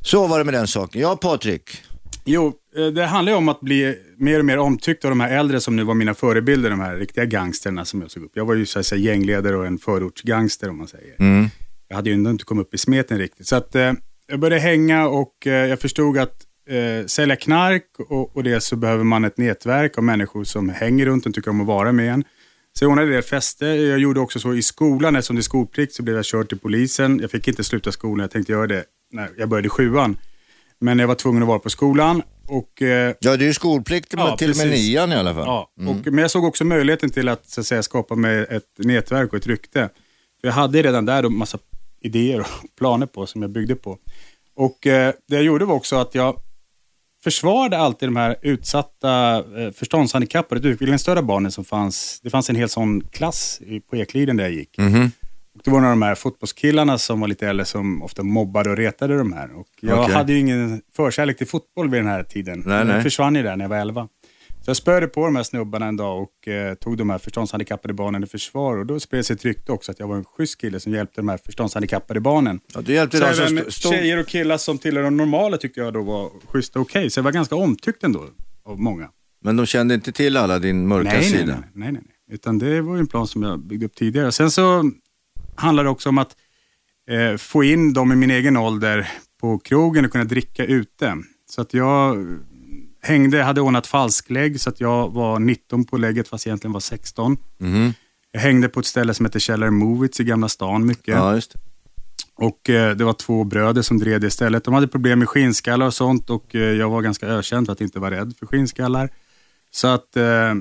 [0.00, 1.00] Så var det med den saken.
[1.00, 1.82] Ja, Patrik.
[2.24, 5.38] Jo, eh, det handlar ju om att bli mer och mer omtyckt av de här
[5.38, 8.32] äldre som nu var mina förebilder, de här riktiga gangsterna som jag såg upp.
[8.34, 11.14] Jag var ju så att säga gängledare och en förortsgangster om man säger.
[11.88, 13.46] Jag hade ju ändå inte kommit upp i smeten riktigt.
[13.46, 13.92] Så att eh,
[14.26, 18.76] jag började hänga och eh, jag förstod att eh, sälja knark och, och det så
[18.76, 22.12] behöver man ett nätverk av människor som hänger runt och tycker om att vara med
[22.12, 22.24] en.
[22.78, 23.74] Så jag ordnade det fester.
[23.74, 26.58] Jag gjorde också så i skolan, eftersom det är skolplikt så blev jag körd till
[26.58, 27.18] polisen.
[27.20, 30.16] Jag fick inte sluta skolan, jag tänkte göra det när jag började sjuan.
[30.80, 32.22] Men jag var tvungen att vara på skolan.
[32.46, 35.44] Och, eh, Ja, det är ju skolplikt Ja, till och med nian i alla fall.
[35.46, 38.64] Ja, och, men jag såg också möjligheten till att, så att säga, skapa mig ett
[38.76, 39.88] nätverk och ett rykte.
[40.40, 41.58] För jag hade redan där en massa
[42.00, 42.46] idéer och
[42.78, 43.98] planer på som jag byggde på.
[44.56, 46.40] Och eh, Det jag gjorde var också att jag
[47.30, 52.20] försvarade alltid de här utsatta eh, förståndshandikappade, utvecklingsstörda barnen som fanns.
[52.22, 53.60] Det fanns en hel sån klass
[53.90, 54.78] på Ekliden där jag gick.
[54.78, 55.10] Mhm.
[55.54, 58.70] Och det var några av de här fotbollskillarna som var lite äldre som ofta mobbade
[58.70, 59.58] och retade de här.
[59.58, 60.14] Och jag Okej.
[60.14, 62.62] hade ju ingen förkärlek till fotboll vid den här tiden.
[62.66, 62.94] Nej, nej.
[62.94, 64.08] Jag försvann ju där när jag var 11.
[64.68, 67.94] Så jag spöade på de här snubbarna en dag och eh, tog de här förståndshandikappade
[67.94, 68.76] barnen i försvar.
[68.76, 71.20] Och då spred sig ett rykte också att jag var en schysst kille som hjälpte
[71.20, 72.60] de här förståndshandikappade barnen.
[72.74, 73.92] Ja, du hjälpte Så dem även stod...
[73.92, 77.10] tjejer och killar som tillhör de normala tyckte jag då var schyssta och okej.
[77.10, 78.24] Så jag var ganska omtyckt ändå
[78.64, 79.08] av många.
[79.44, 81.46] Men de kände inte till alla din mörka Nej, nej, sida?
[81.46, 82.34] nej, nej, nej, nej.
[82.34, 84.32] Utan det var ju en plan som jag byggde upp tidigare.
[84.32, 84.90] Sen så
[85.56, 86.36] handlar det också om att
[87.10, 89.08] eh, få in dem i min egen ålder
[89.40, 91.16] på krogen och kunna dricka ute.
[91.50, 92.16] Så att jag
[93.02, 96.80] hängde, hade ordnat falsklägg så att jag var 19 på lägget fast jag egentligen var
[96.80, 97.36] 16.
[97.58, 97.94] Mhm.
[98.32, 101.14] Jag hängde på ett ställe som heter Källare Movits i Gamla stan mycket.
[101.14, 101.40] Ja.
[102.34, 104.64] Och eh, det var två bröder som drev det stället.
[104.64, 107.80] De hade problem med skinnskallar och sånt och eh, jag var ganska ökänd för att
[107.80, 109.10] inte vara rädd för skinnskallar.
[109.70, 110.54] Så att eh,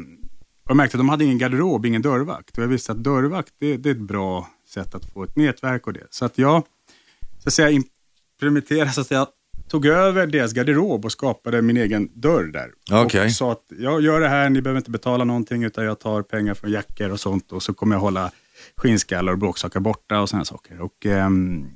[0.67, 2.57] jag märkte att de hade ingen garderob, ingen dörrvakt.
[2.57, 5.87] Och jag visste att dörrvakt, det, det är ett bra sätt att få ett nätverk
[5.87, 6.07] och det.
[6.09, 6.63] Så att jag,
[7.43, 7.69] så att säga,
[8.39, 9.27] implementerade, så att jag
[9.67, 12.71] tog över deras garderob och skapade min egen dörr där.
[12.91, 13.25] Okej.
[13.25, 16.21] Och sa att jag gör det här, ni behöver inte betala någonting utan jag tar
[16.21, 18.31] pengar från jackor och sånt och så kommer jag hålla
[18.77, 20.81] skinnskallar och bråksaker borta och sådana saker.
[20.81, 21.69] Och, ehm,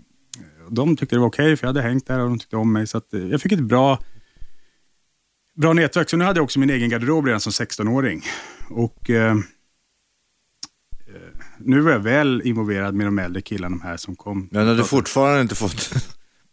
[0.69, 2.87] de tyckte det var okej för jag hade hängt där och de tyckte om mig.
[2.87, 3.99] Så att, eh, jag fick ett bra,
[5.55, 6.09] bra nätverk.
[6.09, 8.23] Så nu hade jag också min egen garderob redan som 16-åring.
[8.69, 9.37] Och eh, eh,
[11.59, 14.49] nu var jag väl involverad med de äldre killarna de här som kom.
[14.51, 15.89] Men har du fortfarande inte fått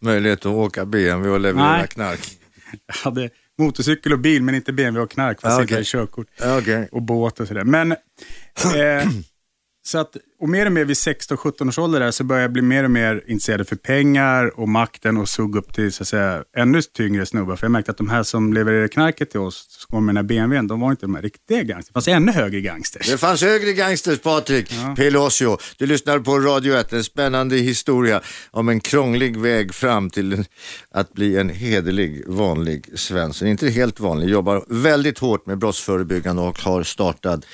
[0.01, 1.89] möjlighet att åka BMW och leverera Nej.
[1.89, 2.21] knark?
[2.87, 5.77] Jag hade motorcykel och bil men inte BMW och knark fast Ja, jag inte okej.
[5.77, 6.27] hade körkort.
[6.59, 6.89] Okej.
[6.93, 7.65] och båt och sådär.
[7.65, 9.09] Men, eh,
[9.87, 12.63] så att, och mer och mer vid 16-17 års ålder där, så började jag bli
[12.63, 16.45] mer och mer intresserad för pengar och makten och såg upp till så att säga,
[16.57, 17.57] ännu tyngre snubbar.
[17.57, 20.25] För jag märkte att de här som levererade knarket till oss, som kom med den
[20.25, 21.87] här BMWn, de var inte de här riktiga gangsters.
[21.87, 23.11] Det fanns ännu högre gangsters.
[23.11, 25.59] Det fanns högre gangsters, Patrik Pelosio.
[25.79, 28.21] Du lyssnar på Radio 1, en spännande historia
[28.51, 30.45] om en krånglig väg fram till
[30.91, 33.49] att bli en hederlig, vanlig Svensson.
[33.49, 37.45] Inte helt vanlig, jobbar väldigt hårt med brottsförebyggande och har startat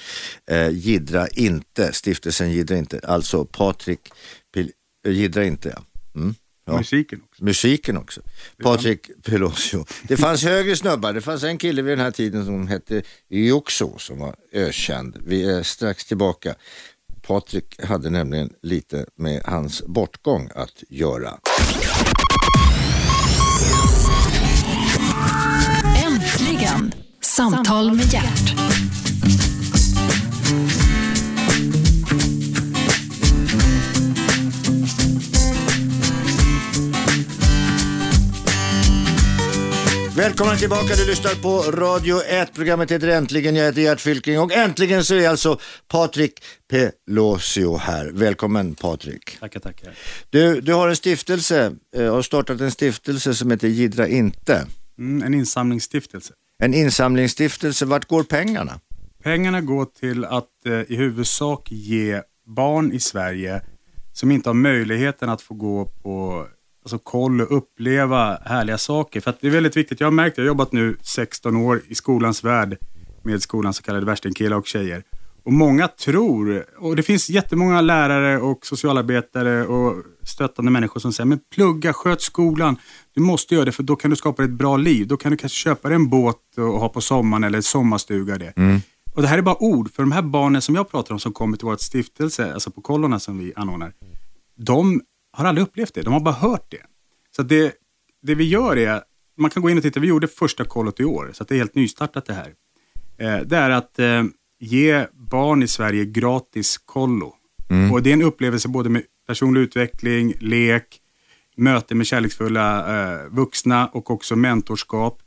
[0.51, 4.00] eh, Gidra inte, stiftelsen Gidra inte, alltså Patrik
[5.08, 5.68] Gidra inte.
[5.68, 6.20] Ja.
[6.20, 6.34] Mm.
[6.66, 6.76] Ja.
[6.76, 7.44] Musiken också.
[7.44, 8.20] Musiken också.
[8.62, 9.87] Patrik Pelosio.
[10.02, 11.12] Det fanns högre snubbar.
[11.12, 15.18] Det fanns en kille vid den här tiden som hette Juxo som var ökänd.
[15.26, 16.54] Vi är strax tillbaka.
[17.22, 21.38] Patrik hade nämligen lite med hans bortgång att göra.
[26.06, 26.92] Äntligen!
[27.20, 29.04] Samtal med hjärt.
[40.16, 42.55] Välkomna tillbaka, du lyssnar på Radio 1.
[42.55, 46.33] Programmet heter Äntligen, jag heter Gert Fylking och äntligen så är alltså Patrik
[46.70, 48.11] Pelosio här.
[48.12, 49.40] Välkommen Patrik.
[49.40, 49.94] Tackar, tackar.
[50.31, 54.66] Du, du har en stiftelse, eh, har startat en stiftelse som heter Gidra inte.
[54.98, 56.33] Mm, en insamlingsstiftelse.
[56.59, 58.81] En insamlingsstiftelse, vart går pengarna?
[59.22, 63.62] Pengarna går till att eh, i huvudsak ge barn i Sverige
[64.12, 66.46] som inte har möjligheten att få gå på
[66.85, 69.20] alltså, koll och uppleva härliga saker.
[69.20, 70.01] För att det är väldigt viktigt.
[70.01, 72.79] Jag har märkt, jag har jobbat nu 16 år i skolans värld
[73.23, 75.03] med skolans så kallade värstingkillar och tjejer.
[75.44, 81.27] Och många tror, och det finns jättemånga lärare och socialarbetare och stöttande människor som säger,
[81.27, 82.77] men plugga, sköt skolan.
[83.14, 85.07] Du måste göra det för då kan du skapa ett bra liv.
[85.07, 88.38] Då kan du kanske köpa dig en båt och ha på sommaren eller sommarstuga.
[88.38, 88.53] Det.
[89.14, 91.33] Och det här är bara ord, för de här barnen som jag pratar om som
[91.33, 93.92] kommer till vårt stiftelse, alltså på kollorna som vi anordnar,
[94.57, 95.01] de
[95.35, 96.03] har aldrig upplevt det.
[96.03, 96.83] De har bara hört det.
[97.37, 97.75] Så det,
[98.23, 99.03] det vi gör är,
[99.37, 101.59] man kan gå in och titta, vi gjorde första kollot i år, så det är
[101.59, 102.53] helt nystartat det här.
[103.18, 104.25] Eh, det är att eh,
[104.61, 107.35] ge barn i Sverige gratis kollo.
[107.92, 111.01] Och det är en upplevelse både med personlig utveckling, lek,
[111.57, 115.23] möte med kärleksfulla eh, vuxna och också mentorskap.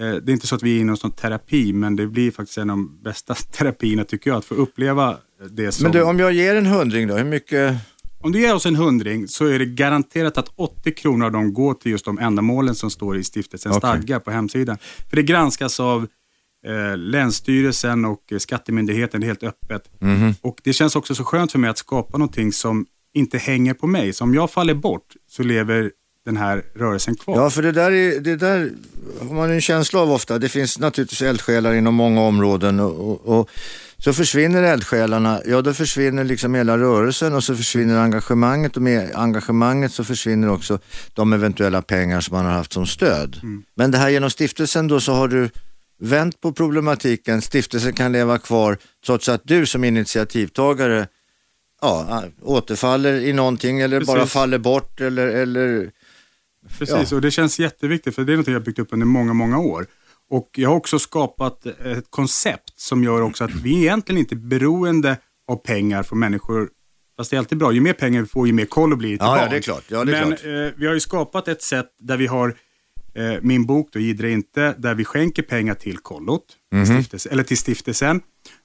[0.00, 2.30] Eh, det är inte så att vi är inne i någon terapi, men det blir
[2.30, 5.16] faktiskt en av de bästa terapierna tycker jag, att få uppleva
[5.50, 5.82] det som...
[5.82, 7.76] Men du, om jag ger en hundring då, hur mycket?
[8.20, 11.52] Om du ger oss en hundring så är det garanterat att 80 kronor av dem
[11.52, 13.88] går till just de ändamålen som står i stiftelsens Okej.
[13.90, 14.78] stadgar på hemsidan.
[15.10, 16.06] För det granskas av
[16.66, 19.82] eh, Länsstyrelsen och eh, Skattemyndigheten, helt öppet.
[20.40, 23.86] Och Det känns också så skönt för mig att skapa någonting som inte hänger på
[23.86, 24.12] mig.
[24.12, 25.90] Så om jag faller bort så lever
[26.24, 27.36] den här rörelsen kvar.
[27.36, 28.72] Ja, för det där, är, det där
[29.28, 30.38] har man en känsla av ofta.
[30.38, 33.50] Det finns naturligtvis eldsjälar inom många områden och, och
[33.98, 39.10] så försvinner eldsjälarna, ja då försvinner liksom hela rörelsen och så försvinner engagemanget och med
[39.14, 40.78] engagemanget så försvinner också
[41.14, 43.40] de eventuella pengar som man har haft som stöd.
[43.42, 43.62] Mm.
[43.74, 45.50] Men det här genom stiftelsen då så har du
[45.98, 51.08] vänt på problematiken, stiftelsen kan leva kvar trots att du som initiativtagare
[51.82, 54.32] ja, återfaller i någonting eller bara Precis.
[54.32, 55.90] faller bort eller, eller
[56.78, 59.58] Precis, och det känns jätteviktigt för det är något jag byggt upp under många, många
[59.58, 59.86] år.
[60.30, 64.36] Och jag har också skapat ett koncept som gör också att vi egentligen inte är
[64.36, 65.16] beroende
[65.48, 66.68] av pengar från människor.
[67.16, 69.16] Fast det är alltid bra, ju mer pengar vi får, ju mer koll blir det
[69.16, 69.84] till Ja, ja, det är klart.
[69.88, 70.44] Ja, det är Men klart.
[70.44, 72.56] Eh, vi har ju skapat ett sätt där vi har
[73.14, 76.86] eh, min bok då, Gidra inte, där vi skänker pengar till kollot, Mhm.
[76.86, 78.20] stiftelse, eller till stiftelsen.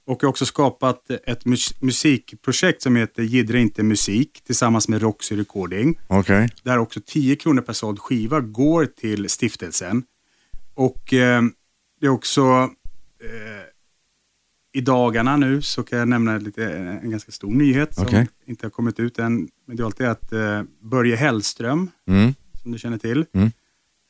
[0.06, 5.02] Och jag har också skapat ett mus- musikprojekt som heter Gidra inte musik tillsammans med
[5.02, 6.48] Roxy Recording okej.
[6.62, 10.02] där också 10 kronor per såld skiva går till stiftelsen.
[10.74, 11.42] Och eh,
[12.00, 12.70] det är också
[13.22, 13.62] eh,
[14.74, 18.28] i dagarna nu så kan jag nämna lite, en ganska stor nyhet som Okej.
[18.46, 19.48] inte har kommit ut än.
[19.66, 22.34] Men det är alltid att eh, Börje Hellström, Mm.
[22.62, 23.50] som du känner till, Mm.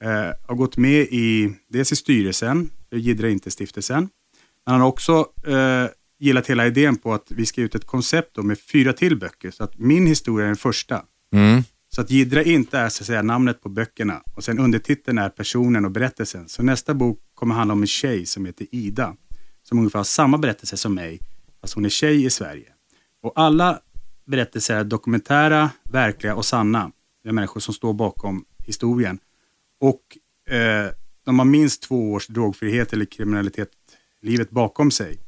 [0.04, 4.08] eh, har gått med i, dels i styrelsen för Gidra inte-stiftelsen.
[4.66, 5.86] Men han har också eh,
[6.18, 9.50] gillat hela idén på att vi ska ut ett koncept med fyra till böcker.
[9.50, 11.04] Så att min historia är den första.
[11.34, 11.62] Mm.
[11.94, 15.28] Så att Gidra inte är så att säga namnet på böckerna och sen undertiteln är
[15.28, 16.48] personen och berättelsen.
[16.48, 19.16] Så nästa bok kommer handla om en tjej som heter Ida.
[19.62, 21.20] Som ungefär har samma berättelse som mig,
[21.60, 22.72] fast hon är tjej i Sverige.
[23.22, 23.80] Och alla
[24.24, 26.92] berättelser är dokumentära, verkliga och sanna.
[27.22, 29.18] Det är människor som står bakom historien.
[29.80, 30.18] Och
[30.54, 30.90] eh,
[31.24, 33.68] de har minst två års drogfrihet eller kriminalitet,
[34.22, 35.18] livet bakom sig.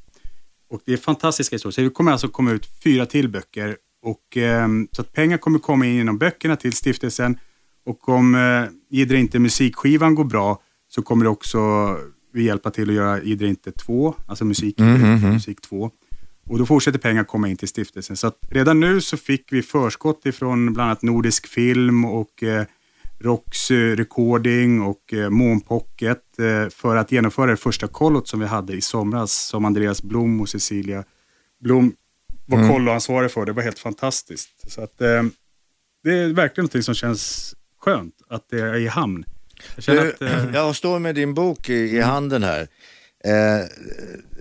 [0.70, 1.72] Och det är fantastiska historier.
[1.72, 3.76] Så det kommer alltså komma ut fyra till böcker.
[4.04, 7.38] Och, ehm, så att pengar kommer komma in genom böckerna till stiftelsen.
[7.86, 11.58] Och om eh, Gidra inte musikskivan går bra så kommer det också
[12.32, 14.78] vi hjälpa till att göra Gidra inte 2, alltså musik,
[15.32, 15.90] musik 2.
[16.46, 18.16] Och då fortsätter pengar komma in till stiftelsen.
[18.16, 22.64] Så redan nu så fick vi förskott ifrån bland annat Nordisk Film och eh,
[23.20, 28.46] Roxy Recording och eh, Mån Pocket eh, för att genomföra det första kollot som vi
[28.46, 31.04] hade i somras som Andreas Blom och Cecilia
[31.60, 31.92] Blom
[32.46, 33.44] var kolloansvarig för.
[33.44, 34.72] Det var helt fantastiskt.
[34.72, 35.22] Så att, eh,
[36.04, 39.24] det är verkligen något som känns skönt att det är i hamn.
[39.76, 42.68] Jag Du, att, eh, jag står med din bok i, i handen här.
[43.24, 43.66] Eh,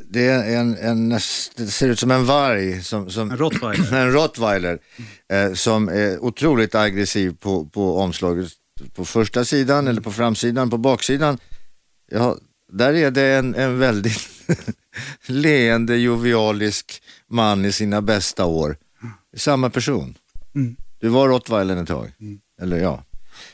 [0.10, 1.10] det, är en, en,
[1.56, 3.94] det ser ut som en varg, som, som, En rottweiler.
[3.94, 4.80] en rottweiler
[5.34, 8.52] eh, som är otroligt aggressiv på, på omslaget.
[8.96, 11.38] På första sidan eller på framsidan, på baksidan.
[12.12, 12.38] Ja,
[12.72, 14.30] där är det en, en väldigt
[15.28, 17.04] leende, jovialisk
[17.34, 18.78] man i sina bästa år.
[19.38, 20.18] Samma person.
[20.56, 20.76] Mm.
[21.00, 22.12] Du var rottweilern ett tag.
[22.62, 23.04] Eller ja.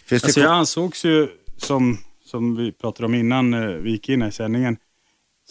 [0.06, 4.22] Finns Alltså jag ansågs ju, som, som vi pratade om innan eh, vi gick in
[4.22, 4.78] i sändningen,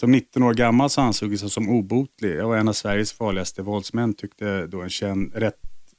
[0.01, 2.37] som 19 år gammal så ansågs jag som obotlig.
[2.37, 5.55] Jag var en av Sveriges farligaste våldsmän, tyckte då en, känd, rätt,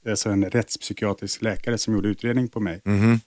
[0.09, 2.81] alltså en rättspsykiatrisk läkare som gjorde utredning på mig.
[2.85, 3.19] Mhm.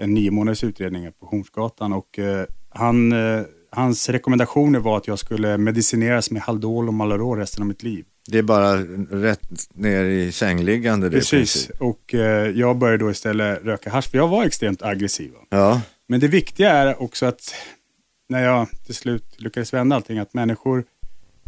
[0.00, 1.92] En nio månaders utredning på Hornsgatan.
[1.92, 7.38] Och, eh, han, eh, hans rekommendationer var att jag skulle medicineras med Haldol och Malorol
[7.38, 8.04] resten av mitt liv.
[8.30, 8.76] Det är bara
[9.10, 14.18] rätt ner i sängliggande det Precis, och eh, jag började då istället röka hasch, för
[14.18, 15.32] jag var extremt aggressiv.
[15.48, 17.54] Ja, Men det viktiga är också att
[18.28, 20.84] när jag till slut lyckades vända allting, att människor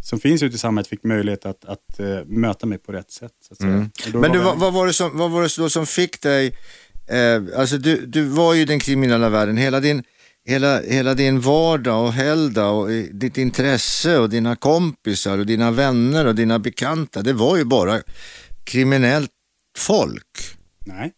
[0.03, 3.33] som finns ute i samhället fick möjlighet att, att eh, möta mig på rätt sätt.
[3.63, 3.91] Mm.
[4.13, 6.57] men du, var vad, var det som, vad var det då som fick dig,
[7.09, 10.03] eh, alltså du, du var ju i den kriminella världen, hela din,
[10.47, 16.27] hela, hela din vardag och helgdag och ditt intresse och dina kompisar och dina vänner
[16.27, 18.03] och dina bekanta, det var ju bara
[18.65, 19.31] kriminellt
[19.79, 20.57] folk.
[20.87, 21.13] Nej,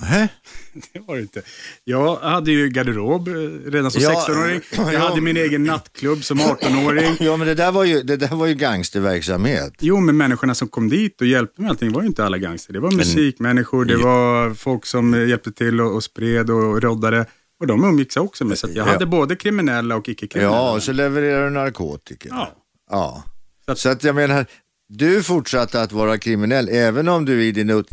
[0.00, 0.28] Nähä?
[0.92, 1.42] det var det inte.
[1.84, 3.32] Jag hade ju garderob eh,
[3.70, 4.60] redan som Ja, 16-åring.
[4.76, 4.98] Jag ja.
[4.98, 7.16] hade min egen nattklubb som 18-åring.
[7.20, 9.72] Ja men det där var ju, det där var ju gangsterverksamhet.
[9.80, 12.72] Jo, men människorna som kom dit och hjälpte med allting var ju inte alla gangster.
[12.72, 17.26] Det var musikmänniskor, det var folk som hjälpte till och, och spred och roddade.
[17.62, 18.58] Och de umgicks jag också med.
[18.58, 18.92] Så att jag Ja.
[18.92, 20.56] hade både kriminella och icke-kriminella.
[20.56, 22.28] Ja, och så levererar du narkotika.
[22.30, 22.52] Ja.
[22.90, 23.22] Ja.
[23.64, 24.46] Så att- Så att jag menar,
[24.88, 27.84] du fortsatte att vara kriminell även om du i, din,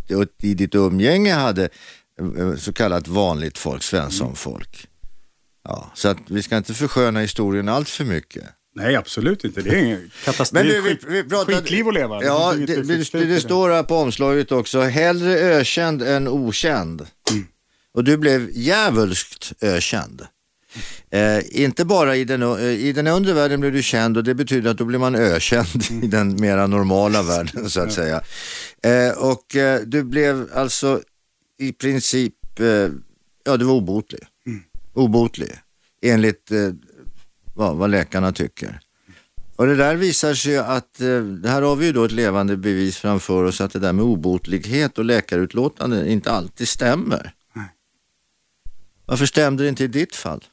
[0.41, 1.69] i ditt umgänge hade
[2.37, 4.87] eh, så kallat vanligt folk, svenssonfolk.
[5.63, 8.43] Ja, så att vi ska inte försköna historien allt för mycket.
[8.75, 9.61] Nej, absolut inte.
[9.61, 10.51] Det är ingen katastrof.
[10.63, 11.57] Men du, vi, vi pratade...
[11.57, 12.23] skitliv att leva.
[12.23, 13.39] Ja, det, det, det, det.
[13.41, 17.01] står här på omslaget också, hellre ökänd än okänd.
[17.31, 17.45] Mm.
[17.93, 20.25] Och du blev djävulskt ökänd.
[21.09, 24.35] Eh, inte bara i den, eh, i den undre världen blev du känd och det
[24.35, 28.21] betyder att då blir man ökänd i den mera normala världen så att säga.
[28.83, 31.01] Eh, och eh, du blev alltså
[31.59, 32.89] i princip eh,
[33.45, 34.21] ja du var obotlig.
[34.93, 35.51] Obotlig,
[36.01, 36.69] enligt eh,
[37.55, 38.79] vad, vad läkarna tycker.
[39.55, 42.97] Och det där visar sig att, eh, här har vi ju då ett levande bevis
[42.97, 47.33] framför oss att det där med obotlighet och läkarutlåtande inte alltid stämmer.
[49.09, 50.45] Varför stämde det inte i ditt fall?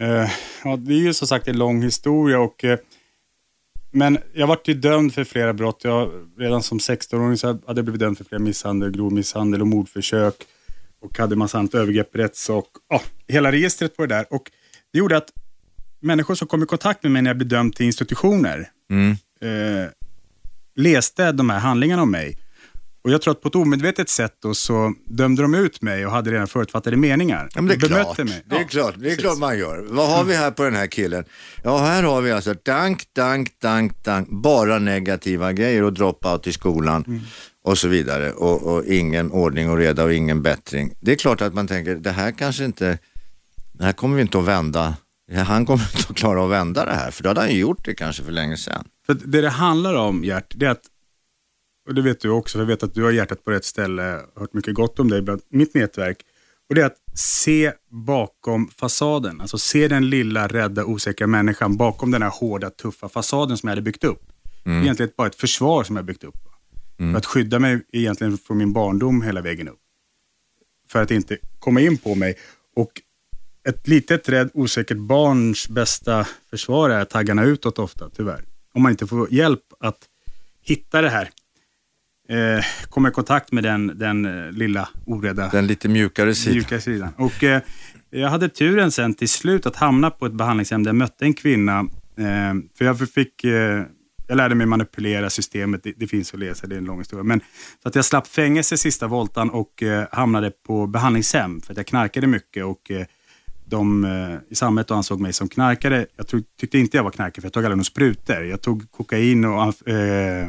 [0.00, 0.30] Eh,
[0.64, 2.78] ja, det är ju som sagt en lång historia och eh,
[3.90, 5.80] men jag vart ju dömd för flera brott.
[5.84, 9.66] Jag, redan som 16-åring så hade jag blivit dömd för flera misshandel, grov misshandel och
[9.66, 10.34] mordförsök.
[11.00, 12.66] Och hade massa annat övergrepp i rättssak.
[12.88, 14.26] Ja, hela registret på det där.
[14.30, 14.50] Och
[14.92, 15.32] det gjorde att
[16.00, 18.70] människor som kom i kontakt med mig när jag blev dömd till institutioner
[19.40, 19.90] eh,
[20.76, 22.38] läste de här handlingarna om mig.
[23.04, 26.12] Och jag tror att på ett omedvetet sätt då så dömde de ut mig och
[26.12, 27.48] hade redan förutfattade meningar.
[27.54, 28.18] Ja, men det är klart.
[28.18, 28.42] Mig.
[28.46, 29.86] Det är Ja, klart, det är klart man gör.
[29.88, 31.24] Vad har vi här på den här killen?
[31.62, 36.52] Ja, här har vi alltså dank, dank, dank, dank, bara negativa grejer och dropout i
[36.52, 37.20] skolan Mm.
[37.64, 40.92] och så vidare och, och ingen ordning och reda och ingen bättring.
[41.00, 42.98] Det är klart att man tänker, det här kanske inte,
[43.72, 44.96] det här kommer vi inte att vända.
[45.46, 47.84] Han kommer inte att klara att vända det här, för då hade han ju gjort
[47.84, 48.84] det kanske för länge sedan.
[49.06, 50.82] För det det handlar om, Gert, det är att,
[51.86, 54.52] och det vet du också, jag vet att du har hjärtat på rätt ställe, hört
[54.52, 56.22] mycket gott om dig bland mitt nätverk.
[56.68, 62.10] Och det är att se bakom fasaden, alltså se den lilla, rädda, osäkra människan bakom
[62.10, 64.22] den här hårda, tuffa fasaden som jag hade byggt upp.
[64.64, 66.38] Är egentligen bara ett försvar som jag byggt upp.
[66.96, 69.80] För att skydda mig egentligen från min barndom hela vägen upp.
[70.88, 72.38] För att inte komma in på mig.
[72.76, 72.92] Och
[73.68, 78.44] ett litet rädd, osäkert barns bästa försvar är taggarna utåt ofta, tyvärr.
[78.74, 79.98] Om man inte får hjälp att
[80.62, 81.30] hitta det här.
[82.28, 86.54] Eh, komma i kontakt med den, den eh, lilla orädda Den lite mjukare sidan.
[86.54, 87.08] mjuka sidan.
[87.16, 87.62] Och, eh,
[88.10, 91.34] jag hade turen sen till slut att hamna på ett behandlingshem där jag mötte en
[91.34, 91.78] kvinna.
[92.16, 93.82] Eh, för jag fick, eh,
[94.26, 97.22] jag lärde mig manipulera systemet, det, det finns att läsa, det är en lång historia.
[97.24, 97.40] Men,
[97.82, 101.86] så att jag slapp fängelse sista voltan och eh, hamnade på behandlingshem för att jag
[101.86, 102.64] knarkade mycket.
[102.64, 102.90] Och,
[103.66, 106.06] de eh, i samhället ansåg mig som knarkare.
[106.16, 108.44] Jag tog, tyckte inte jag var knarkare för jag tog aldrig några sprutor.
[108.44, 110.48] Jag tog kokain och, eh,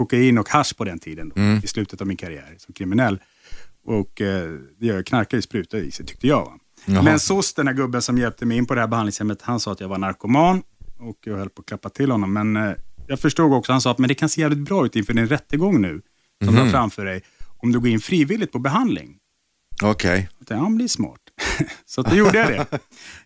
[0.00, 3.18] kokain och hasch på den tiden, då, i slutet av min karriär som kriminell.
[3.84, 6.60] Och eh, jag knarkade i sprutor i sig, tyckte jag.
[6.84, 9.72] Men SOS, den här gubben som hjälpte mig in på det här behandlingshemmet, han sa
[9.72, 10.62] att jag var narkoman
[10.98, 12.32] och jag höll på att klappa till honom.
[12.32, 12.72] Men eh,
[13.06, 15.26] jag förstod också, han sa att men det kan se jävligt bra ut inför din
[15.26, 16.00] rättegång nu,
[16.44, 17.22] som du har framför dig,
[17.58, 19.16] om du går in frivilligt på behandling.
[19.82, 20.28] Okej.
[20.38, 21.19] Tänkte, ja, men det är smart.
[21.86, 22.66] så då gjorde jag det.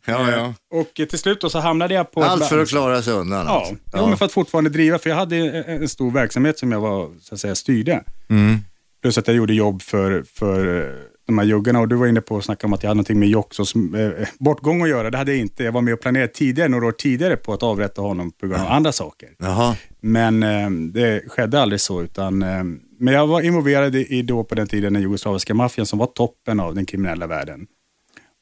[0.07, 0.38] Ja, ja.
[0.38, 2.22] Eh, Och eh, till slut då så hamnade jag på...
[2.22, 3.46] Allt för att klara sig undan.
[3.46, 3.74] Ja, alltså.
[3.92, 4.07] ja.
[4.07, 7.35] men för att fortfarande driva, för jag hade en stor verksamhet som jag var, så
[7.35, 8.05] att säga, styrde.
[8.31, 8.59] Mm.
[9.03, 10.90] Plus att jag gjorde jobb för, för eh,
[11.27, 13.18] de här juggarna och du var inne på att snacka om att jag hade någonting
[13.18, 15.11] med Joxos eh, bortgång att göra.
[15.11, 15.64] Det hade jag inte.
[15.64, 18.62] Jag var med och planerade tidigare, några år tidigare på att avrätta honom på grund
[18.62, 19.29] av andra saker.
[19.38, 19.77] Jaha.
[20.00, 22.03] Men eh, det skedde aldrig så.
[22.03, 22.64] Utan, eh,
[22.98, 26.61] men jag var involverad i då på den tiden den jugoslaviska maffian som var toppen
[26.61, 27.66] av den kriminella världen.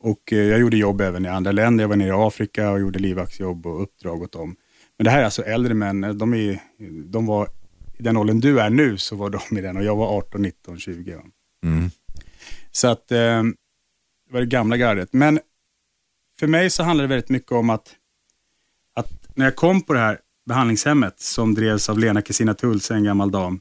[0.03, 1.85] Och eh, jag gjorde jobb även i andra länder.
[1.85, 4.57] Jag var nere i Afrika och gjorde livvaktsjobb och uppdrag åt dem.
[4.99, 6.19] Men det här är alltså äldre män.
[6.19, 6.61] De, är,
[7.05, 7.49] de var
[7.99, 10.43] i den åldern du är nu så var de i den och jag var 18,
[10.43, 11.15] 19, 20.
[11.15, 11.23] Va?
[11.65, 11.91] Mm.
[12.71, 15.13] Så att eh, det var det gamla gardet.
[15.13, 15.41] Men
[16.39, 17.95] för mig så handlar det väldigt mycket om att,
[18.95, 23.05] att när jag kom på det här behandlingshemmet som drevs av Lena Kristina Tulse, en
[23.05, 23.61] gammal dam.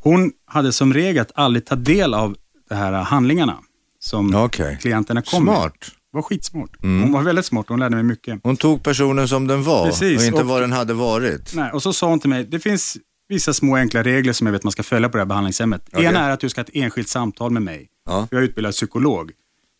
[0.00, 2.36] Hon hade som regel att aldrig ta del av
[2.68, 3.58] de här handlingarna
[3.98, 4.78] som Okej.
[4.80, 5.54] klienterna kom med.
[5.54, 5.74] Smart.
[6.12, 6.70] var skitsmart.
[6.82, 8.40] Hon var väldigt smart, hon lärde mig mycket.
[8.42, 11.54] Hon tog personen som den var Precis, och inte och- vad den hade varit.
[11.54, 12.96] Nej, och så sa hon till mig, det finns
[13.28, 15.88] vissa små enkla regler som jag vet man ska följa på det här behandlingshemmet.
[15.92, 16.04] Okej.
[16.04, 17.88] Ena är att du ska ha ett enskilt samtal med mig.
[18.06, 18.28] Ja.
[18.30, 19.30] Jag är utbildad psykolog.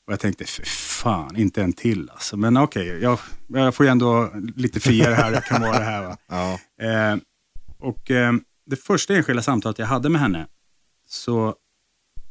[0.06, 2.36] Och jag tänkte, för fan, inte en till alltså.
[2.36, 6.02] Men okej, jag, jag får ju ändå lite friare här, jag kan vara det här.
[6.04, 6.16] Va?
[6.28, 6.58] Ja.
[6.86, 7.16] Eh,
[7.78, 8.32] och eh,
[8.70, 10.46] det första enskilda samtalet jag hade med henne,
[11.08, 11.54] så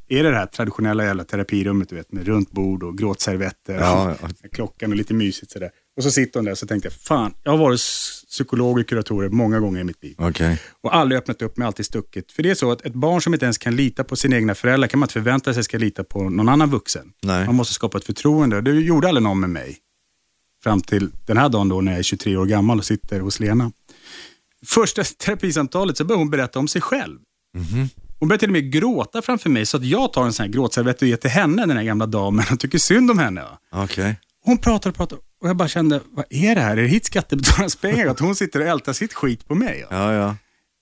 [0.09, 4.15] är det det här traditionella jävla terapirummet, du vet, med runt bord och gråtservetter, Ja,
[4.21, 4.29] ja.
[4.51, 5.69] klockan och lite mysigt sådär.
[5.97, 7.79] Och så sitter hon där och så tänkte jag, fan, jag har varit
[8.29, 10.15] psykolog och kuratorer många gånger i mitt liv.
[10.17, 10.61] Okej.
[10.81, 12.31] Och aldrig öppnat upp mig, alltid stuckit.
[12.31, 14.55] För det är så att ett barn som inte ens kan lita på sina egna
[14.55, 17.11] föräldrar kan man inte förvänta sig ska lita på någon annan vuxen.
[17.23, 17.45] Nej.
[17.45, 18.61] Man måste skapa ett förtroende.
[18.61, 19.77] Det gjorde aldrig någon med mig.
[20.63, 23.39] Fram till den här dagen då när jag är 23 år gammal och sitter hos
[23.39, 23.71] Lena.
[24.65, 27.19] Första terapisamtalet så började hon berätta om sig själv.
[28.19, 30.53] Hon började till och med gråta framför mig så att jag tar en sån här
[30.53, 33.43] gråtservett och ger till henne, den här gamla damen, och tycker synd om henne.
[33.71, 34.19] Okej.
[34.43, 36.77] Hon pratar och pratar och jag bara kände, vad är det här?
[36.77, 38.07] Är det hit skattebetalarnas pengar?
[38.11, 39.85] Att hon sitter och ältar sitt skit på mig.
[39.89, 40.35] Ja, ja.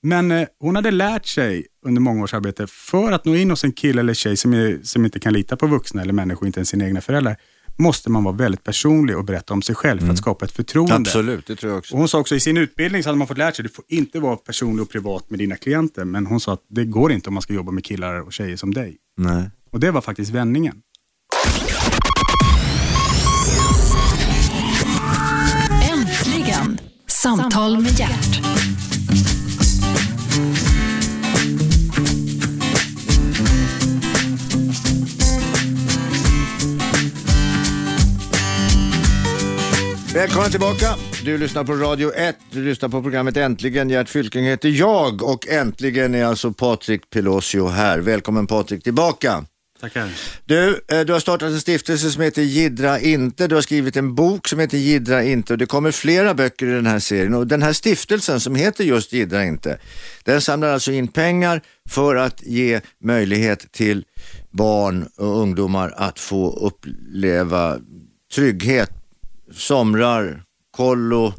[0.03, 3.63] Men eh, hon hade lärt sig under många års arbete för att nå in hos
[3.63, 6.59] en kille eller tjej som, är, som inte kan lita på vuxna eller människor, inte
[6.59, 7.37] ens sina egna föräldrar,
[7.75, 10.95] måste man vara väldigt personlig och berätta om sig själv för att skapa ett förtroende.
[10.95, 11.93] Absolut, det tror jag också.
[11.93, 13.85] Och hon sa också i sin utbildning så hade man fått lära sig, du får
[13.87, 16.05] inte vara personlig och privat med dina klienter.
[16.05, 18.57] Men hon sa att det går inte om man ska jobba med killar och tjejer
[18.57, 18.97] som dig.
[19.17, 19.49] Nej.
[19.71, 20.81] Och det var faktiskt vändningen.
[25.91, 26.79] Äntligen!
[27.07, 28.84] Samtal med hjärt.
[40.15, 40.95] Välkommen tillbaka.
[41.23, 42.35] Du lyssnar på Radio 1.
[42.51, 43.89] Du lyssnar på programmet Äntligen.
[43.89, 47.99] Gert Fylking heter jag och äntligen är alltså Patrik Pelosio här.
[47.99, 49.45] Välkommen Patrik tillbaka.
[49.81, 50.09] Tackar.
[50.45, 53.47] Du, eh, du har startat en stiftelse som heter Gidra inte.
[53.47, 56.71] Du har skrivit en bok som heter Gidra inte och det kommer flera böcker i
[56.71, 57.33] den här serien.
[57.33, 59.77] Och den här stiftelsen som heter just Gidra inte,
[60.23, 64.03] den samlar alltså in pengar för att ge möjlighet till
[64.51, 67.77] barn och ungdomar att få uppleva
[68.35, 68.91] trygghet,
[69.51, 71.33] somrar, kollo,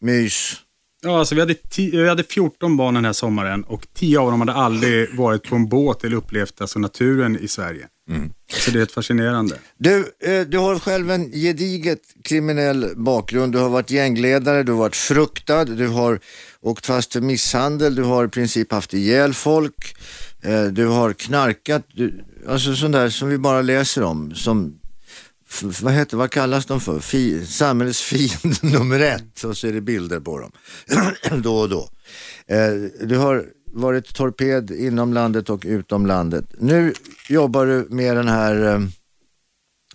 [0.00, 0.60] mys.
[1.02, 4.40] Ja, alltså vi, hade vi hade 14 barn den här sommaren och 10 av dem
[4.40, 7.88] hade aldrig varit på en båt eller upplevt alltså, naturen i Sverige.
[8.52, 9.58] Så det är helt fascinerande.
[9.78, 13.52] Du, eh, du har själv en gediget kriminell bakgrund.
[13.52, 16.20] Du har varit gängledare, du har varit fruktad, du har
[16.60, 19.96] åkt fast för misshandel, du har i princip haft ihjäl folk,
[20.42, 24.34] eh, du har knarkat, du, alltså sånt där som vi bara läser om.
[24.34, 24.78] Som,
[25.62, 27.00] vad, heter, vad kallas de för?
[27.00, 30.52] Fi, samhällets fiende nummer ett och så är det bilder på dem
[31.42, 31.88] då och då.
[32.46, 32.72] Eh,
[33.06, 36.44] du har varit torped inom landet och utom landet.
[36.58, 36.94] Nu
[37.28, 38.80] jobbar du med den här eh,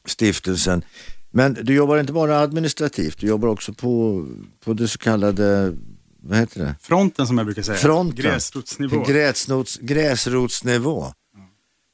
[0.06, 0.84] stiftelsen.
[1.32, 4.26] Men du jobbar inte bara administrativt, du jobbar också på,
[4.66, 5.76] på det så kallade,
[6.22, 6.76] vad heter det?
[6.82, 7.78] Fronten som jag brukar säga.
[7.78, 8.24] Fronten.
[8.24, 9.04] Gräsrotsnivå.
[9.04, 11.14] Gräsrots, gräsrotsnivå.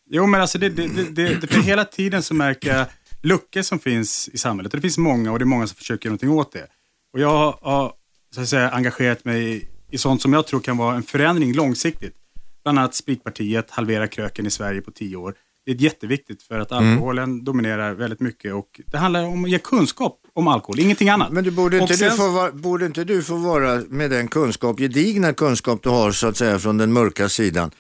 [0.10, 2.86] Jo, men alltså det, det, det, det, det, för hela tiden så märker jag
[3.26, 4.74] luckor som finns i samhället.
[4.74, 6.68] Och det finns många och det är många som försöker göra någonting åt det.
[7.14, 7.94] Och jag har
[8.36, 11.54] så att säga, engagerat mig i, i sånt som jag tror kan vara en förändring
[11.54, 12.16] långsiktigt.
[12.64, 15.34] Bland annat Spritpartiet, halvera kröken i Sverige på tio år.
[15.66, 19.60] Det är jätteviktigt för att alkoholen dominerar väldigt mycket och det handlar om att ge
[19.60, 21.32] kunskap om alkohol, ingenting annat.
[21.32, 24.28] Men du, borde, inte sen- du få vara, borde inte du få vara med den
[24.28, 27.72] kunskap, gedigna kunskap du har så att säga från den mörka sidan,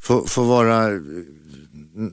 [0.00, 1.00] få, få vara eh,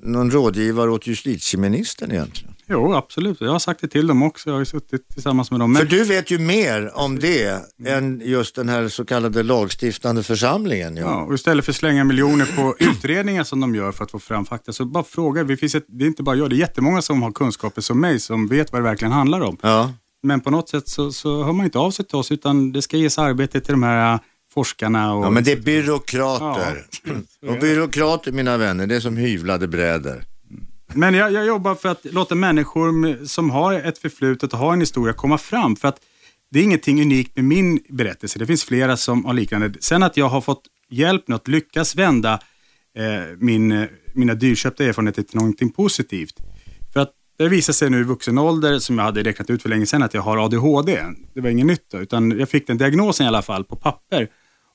[0.01, 2.55] någon rådgivare åt justitieministern egentligen?
[2.67, 3.41] Jo, absolut.
[3.41, 4.49] Jag har sagt det till dem också.
[4.49, 5.73] Jag har ju suttit tillsammans med dem.
[5.73, 10.23] Men För du vet ju mer om det än just den här så kallade lagstiftande
[10.23, 10.97] församlingen.
[10.97, 11.03] Ja.
[11.03, 14.19] Ja, och istället för att slänga miljoner på utredningar som de gör för att få
[14.19, 15.43] fram fakta, så bara fråga.
[15.43, 18.01] Det, finns ett, det är inte bara jag, det är jättemånga som har kunskaper som
[18.01, 19.57] mig, som vet vad det verkligen handlar om.
[19.61, 19.93] Ja.
[20.23, 22.81] Men på något sätt så, så hör man inte av sig till oss, utan det
[22.81, 24.19] ska ges arbete till de här äh,
[24.53, 25.13] forskarna.
[25.13, 26.85] Och, Ja, men det är byråkrater.
[27.03, 27.49] Ja.
[27.51, 30.23] Och byråkrater, mina vänner, det är som hyvlade brädor.
[30.95, 34.79] Men jag, jag jobbar för att låta människor som har ett förflutet och har en
[34.79, 35.75] historia komma fram.
[35.75, 35.99] För att
[36.51, 38.39] det är ingenting unikt med min berättelse.
[38.39, 39.73] Det finns flera som har liknande.
[39.79, 42.39] Sen att jag har fått hjälp med att lyckas vända
[42.97, 46.35] eh, min, mina dyrköpta erfarenheter till någonting positivt.
[46.93, 49.69] För att det visar sig nu i vuxen ålder, som jag hade räknat ut för
[49.69, 51.03] länge sedan, att jag har ADHD.
[51.33, 54.27] Det var ingen nytt då, utan jag fick den diagnosen i alla fall på papper.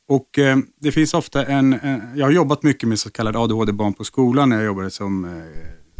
[0.09, 3.95] Och eh, det finns ofta en, en, jag har jobbat mycket med så kallade ADHD-barn
[3.95, 5.31] på skolan när jag jobbade som eh,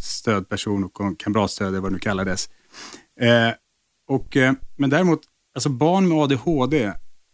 [0.07, 2.49] stödperson och kamratstöd, eller vad det nu kallades.
[3.21, 3.51] Eh,
[4.09, 5.21] och, eh, men däremot,
[5.55, 6.93] alltså barn med ADHD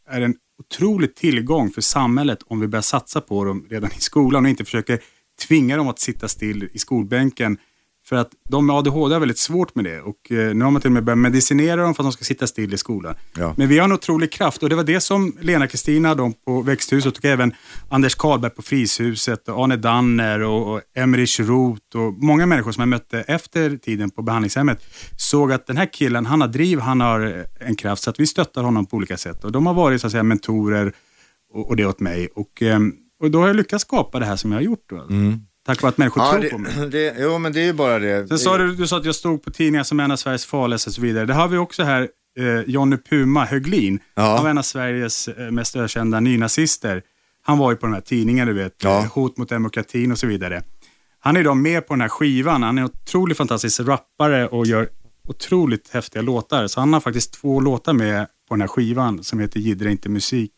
[0.09, 4.45] är en otrolig tillgång för samhället om vi börjar satsa på dem redan i skolan
[4.45, 5.03] och inte försöker
[5.49, 7.59] tvinga dem att sitta still i skolbänken.
[8.13, 10.81] För att de med ADHD har väldigt svårt med det och eh, nu har man
[10.81, 13.15] till och med börjat medicinera dem för att de ska sitta still i skolan.
[13.37, 13.55] Ja.
[13.57, 17.19] Men vi har en otrolig kraft och det var det som Lena-Kristina de på Växthuset
[17.19, 17.55] och även
[17.89, 22.81] Anders Karlberg på Fryshuset och Arne Danner och, och Emrich Roth och många människor som
[22.81, 24.85] jag mötte efter tiden på behandlingshemmet
[25.17, 28.21] såg att den här killen, han har driv, han har eh, en kraft så att
[28.21, 30.93] vi stöttar honom på olika sätt och de har varit så att säga mentorer
[31.53, 34.37] och, och det åt mig och, ehm, och då har jag lyckats skapa det här
[34.37, 34.85] som jag har gjort.
[34.91, 35.07] Då.
[35.67, 36.73] Tack vare att människor Ja, tror på mig.
[36.77, 38.29] det, det, jo, men det är ju bara det.
[38.29, 40.91] Sen sa du, du sa att jag stod på tidningar som en av Sveriges farligaste
[40.91, 41.27] och så vidare.
[41.27, 42.09] Det har vi också här,
[42.39, 43.99] eh, Jonny Puma Höglin.
[44.15, 44.43] Ja.
[44.43, 47.03] Var en av Sveriges eh, mest ökända nynazister.
[47.43, 48.99] Han var ju på den här tidningen, du vet, Ja.
[48.99, 50.63] eh, hot mot demokratin och så vidare.
[51.21, 52.63] Han är idag med på den här skivan.
[52.63, 54.89] Han är en otroligt fantastisk rappare och gör
[55.29, 56.67] otroligt häftiga låtar.
[56.67, 60.09] Så han har faktiskt två låtar med på den här skivan som heter Jiddra inte
[60.09, 60.53] musik,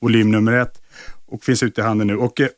[0.00, 0.82] volym nummer ett
[1.26, 2.16] och finns ute i handen nu.
[2.16, 2.48] Och, eh,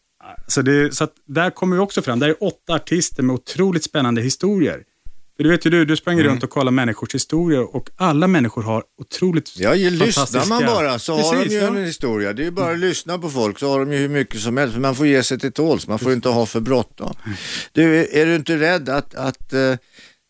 [0.46, 2.18] så det, så där kommer vi också fram.
[2.18, 4.84] Där är åtta artister med otroligt spännande historier.
[5.36, 8.62] För du vet ju du, du sprang runt och kollade människors historier och alla människor
[8.62, 10.48] har otroligt Ja, ju lyssnar fantastiska...
[10.48, 11.66] man bara så har de Precis, ju ja.
[11.76, 12.32] en historia.
[12.32, 14.56] Det är ju bara att lyssna på folk så har de ju hur mycket som
[14.56, 14.76] helst.
[14.76, 17.14] Man får ge sig till tåls, man får inte ha för bråttom.
[17.72, 19.74] Du, är- du inte rädd att, att eh,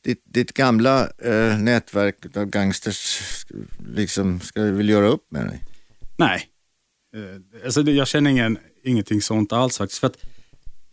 [0.05, 3.20] ditt, ditt gamla eh, nätverk av gangsters
[3.94, 5.62] liksom ska vill göra upp med dig?
[6.16, 6.48] Nej.
[7.16, 10.01] Eh, Alltså, det- jag känner ingen, ingenting sånt alls faktiskt.
[10.01, 10.16] För att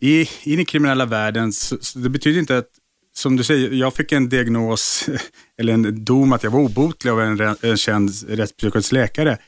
[0.00, 2.68] i, i den kriminella världen, så, så det betyder inte att,
[3.16, 5.08] som du säger, jag fick en diagnos,
[5.58, 9.38] eller en dom att jag var obotlig av en, en känd rättspsykiatrisk läkare.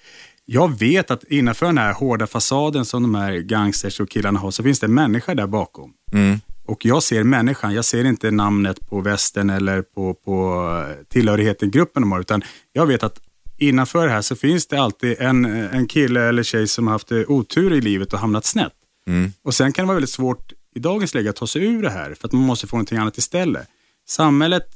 [0.45, 4.51] Jag vet att innanför den här hårda fasaden som de här gangsters och killarna har,
[4.51, 5.93] så finns det en människa där bakom.
[6.13, 6.41] Mm.
[6.65, 12.03] Och jag ser människan, jag ser inte namnet på västen eller på, på tillhörigheten gruppen
[12.03, 13.21] de har, utan jag vet att
[13.63, 17.13] innanför det här så finns det alltid en, en kille eller tjej som har haft
[17.13, 18.73] otur i livet och hamnat snett.
[19.07, 19.33] Mm.
[19.43, 21.91] Och Sen kan det vara väldigt svårt i dagens läge att ta sig ur det
[21.91, 23.69] här, för att man måste få någonting annat istället.
[24.09, 24.67] Samhället,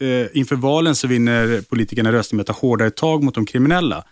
[0.00, 4.04] eh, inför valen så vinner politikerna röster med att ta hårdare tag mot de kriminella.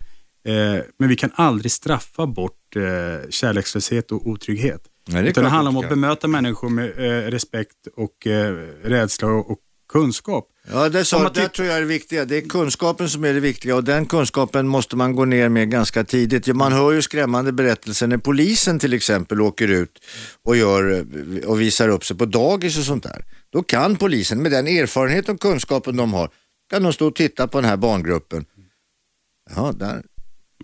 [0.44, 4.80] Eh, men vi kan aldrig straffa bort eh, kärlekslöshet och otrygghet.
[5.08, 9.28] Nej, det Utan det handlar om att bemöta människor med eh, respekt och eh, rädsla
[9.28, 10.48] och, och kunskap.
[10.70, 12.24] Ja, det, man det tror jag är det viktiga.
[12.24, 15.70] Det är kunskapen som är det viktiga och den kunskapen måste man gå ner med
[15.70, 16.46] ganska tidigt.
[16.56, 20.04] Man hör ju skrämmande berättelser när polisen till exempel åker ut
[20.44, 21.06] och, gör,
[21.46, 23.24] och visar upp sig på dagis och sånt där.
[23.50, 26.30] Då kan polisen med den erfarenhet och kunskapen de har,
[26.70, 28.44] kan de stå och titta på den här barngruppen.
[29.56, 30.02] Ja, där.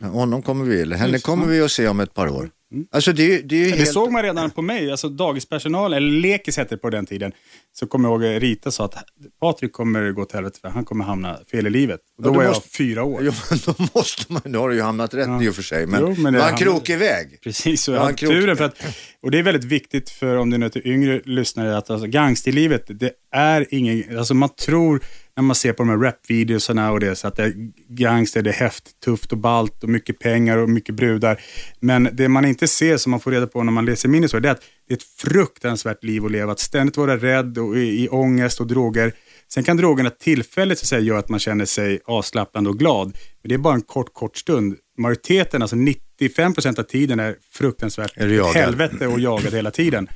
[0.00, 2.50] Honom kommer vi, eller henne kommer vi att se om ett par år.
[2.90, 3.92] Alltså det, det Det helt...
[3.92, 7.32] såg man redan på mig, alltså dagispersonal, eller lekis hette det på den tiden.
[7.72, 8.94] Så kommer jag ihåg Rita sa att
[9.40, 12.00] Patrik kommer gå till helvete för han kommer hamna fel i livet.
[12.16, 13.20] Och då Ja, var jag måste- fyra år.
[13.24, 15.42] Jo, men då måste man, nu har du ju hamnat rätt Ja.
[15.42, 17.38] i och för sig, men, Jo, men hamnade- krokig väg.
[17.44, 18.56] Precis, Ja, jag hade turen.
[18.56, 18.82] För att,
[19.22, 22.84] och det är väldigt viktigt för om det är till yngre lyssnare att alltså, gangsterlivet,
[22.88, 25.00] det är ingen, alltså man tror
[25.36, 27.54] när man ser på de här rapvideosarna och det så att det är
[27.88, 31.40] gangster, det är häftigt, tufft och balt och mycket pengar och mycket brudar.
[31.80, 34.40] Men det man inte ser som man får reda på när man läser min historia,
[34.40, 36.52] det är att det är ett fruktansvärt liv att leva.
[36.52, 39.12] Att ständigt vara rädd och i, i ångest och droger.
[39.48, 43.06] Sen kan drogerna tillfälligt så att säga, göra att man känner sig avslappnad och glad.
[43.42, 44.76] Men det är bara en kort, kort stund.
[44.98, 50.08] Majoriteten, alltså 95% av tiden är fruktansvärt Är helvete och jagad hela tiden.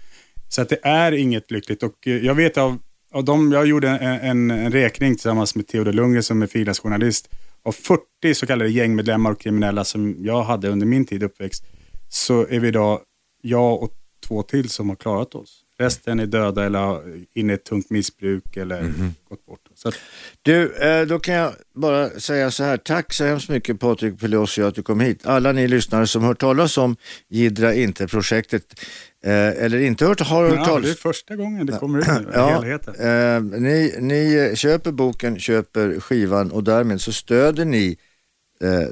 [0.48, 1.82] Så att det är inget lyckligt.
[1.82, 2.78] Och eh, jag vet av,
[3.12, 7.28] av dem, jag gjorde en, en, en räkning tillsammans med Theodor Lundgren som är frilansjournalist.
[7.62, 11.64] Av 40 så kallade gängmedlemmar och kriminella som jag hade under min tid uppväxt,
[12.08, 13.00] så är vi idag,
[13.42, 13.90] jag och
[14.26, 15.65] två till som har klarat oss.
[15.78, 17.00] Resten är döda eller
[17.34, 19.14] inne i ett tungt missbruk eller Mhm.
[19.28, 19.60] gått bort.
[19.84, 19.94] Att,
[20.42, 22.76] Du, eh, då kan jag bara säga så här.
[22.76, 25.26] Tack så hemskt mycket Patrik Pelosio att du kom hit.
[25.26, 26.96] Alla ni lyssnare som hört talas om
[27.28, 28.80] Gidra inte-projektet
[29.24, 29.32] eh,
[29.64, 32.30] eller inte hört, har hört ja, det är talas första gången det kommer ut nu,
[32.34, 32.94] Ja, helheten.
[32.94, 37.96] eh, ni, ni köper boken, köper skivan och därmed så stöder ni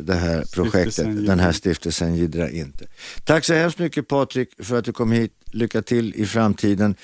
[0.00, 2.86] det här projektet, Stiftelsen den här stiftelsen Gidra inte.
[3.24, 5.32] Tack så hemskt mycket Patrik för att du kom hit.
[5.52, 6.96] Lycka till i framtiden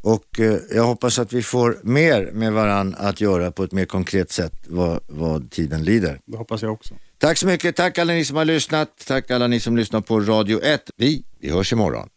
[0.00, 3.84] och eh, jag hoppas att vi får mer med varann att göra på ett mer
[3.84, 6.20] konkret sätt vad, vad tiden lider.
[6.26, 6.94] Det hoppas jag också.
[7.18, 10.20] Tack så mycket, tack alla ni som har lyssnat, tack alla ni som lyssnar på
[10.20, 10.90] Radio 1.
[10.96, 12.08] Vi, vi hörs imorgon.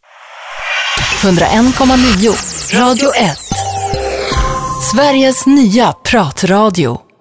[1.22, 3.38] 101,9 Radio 1.
[4.94, 7.11] Sveriges nya pratradio.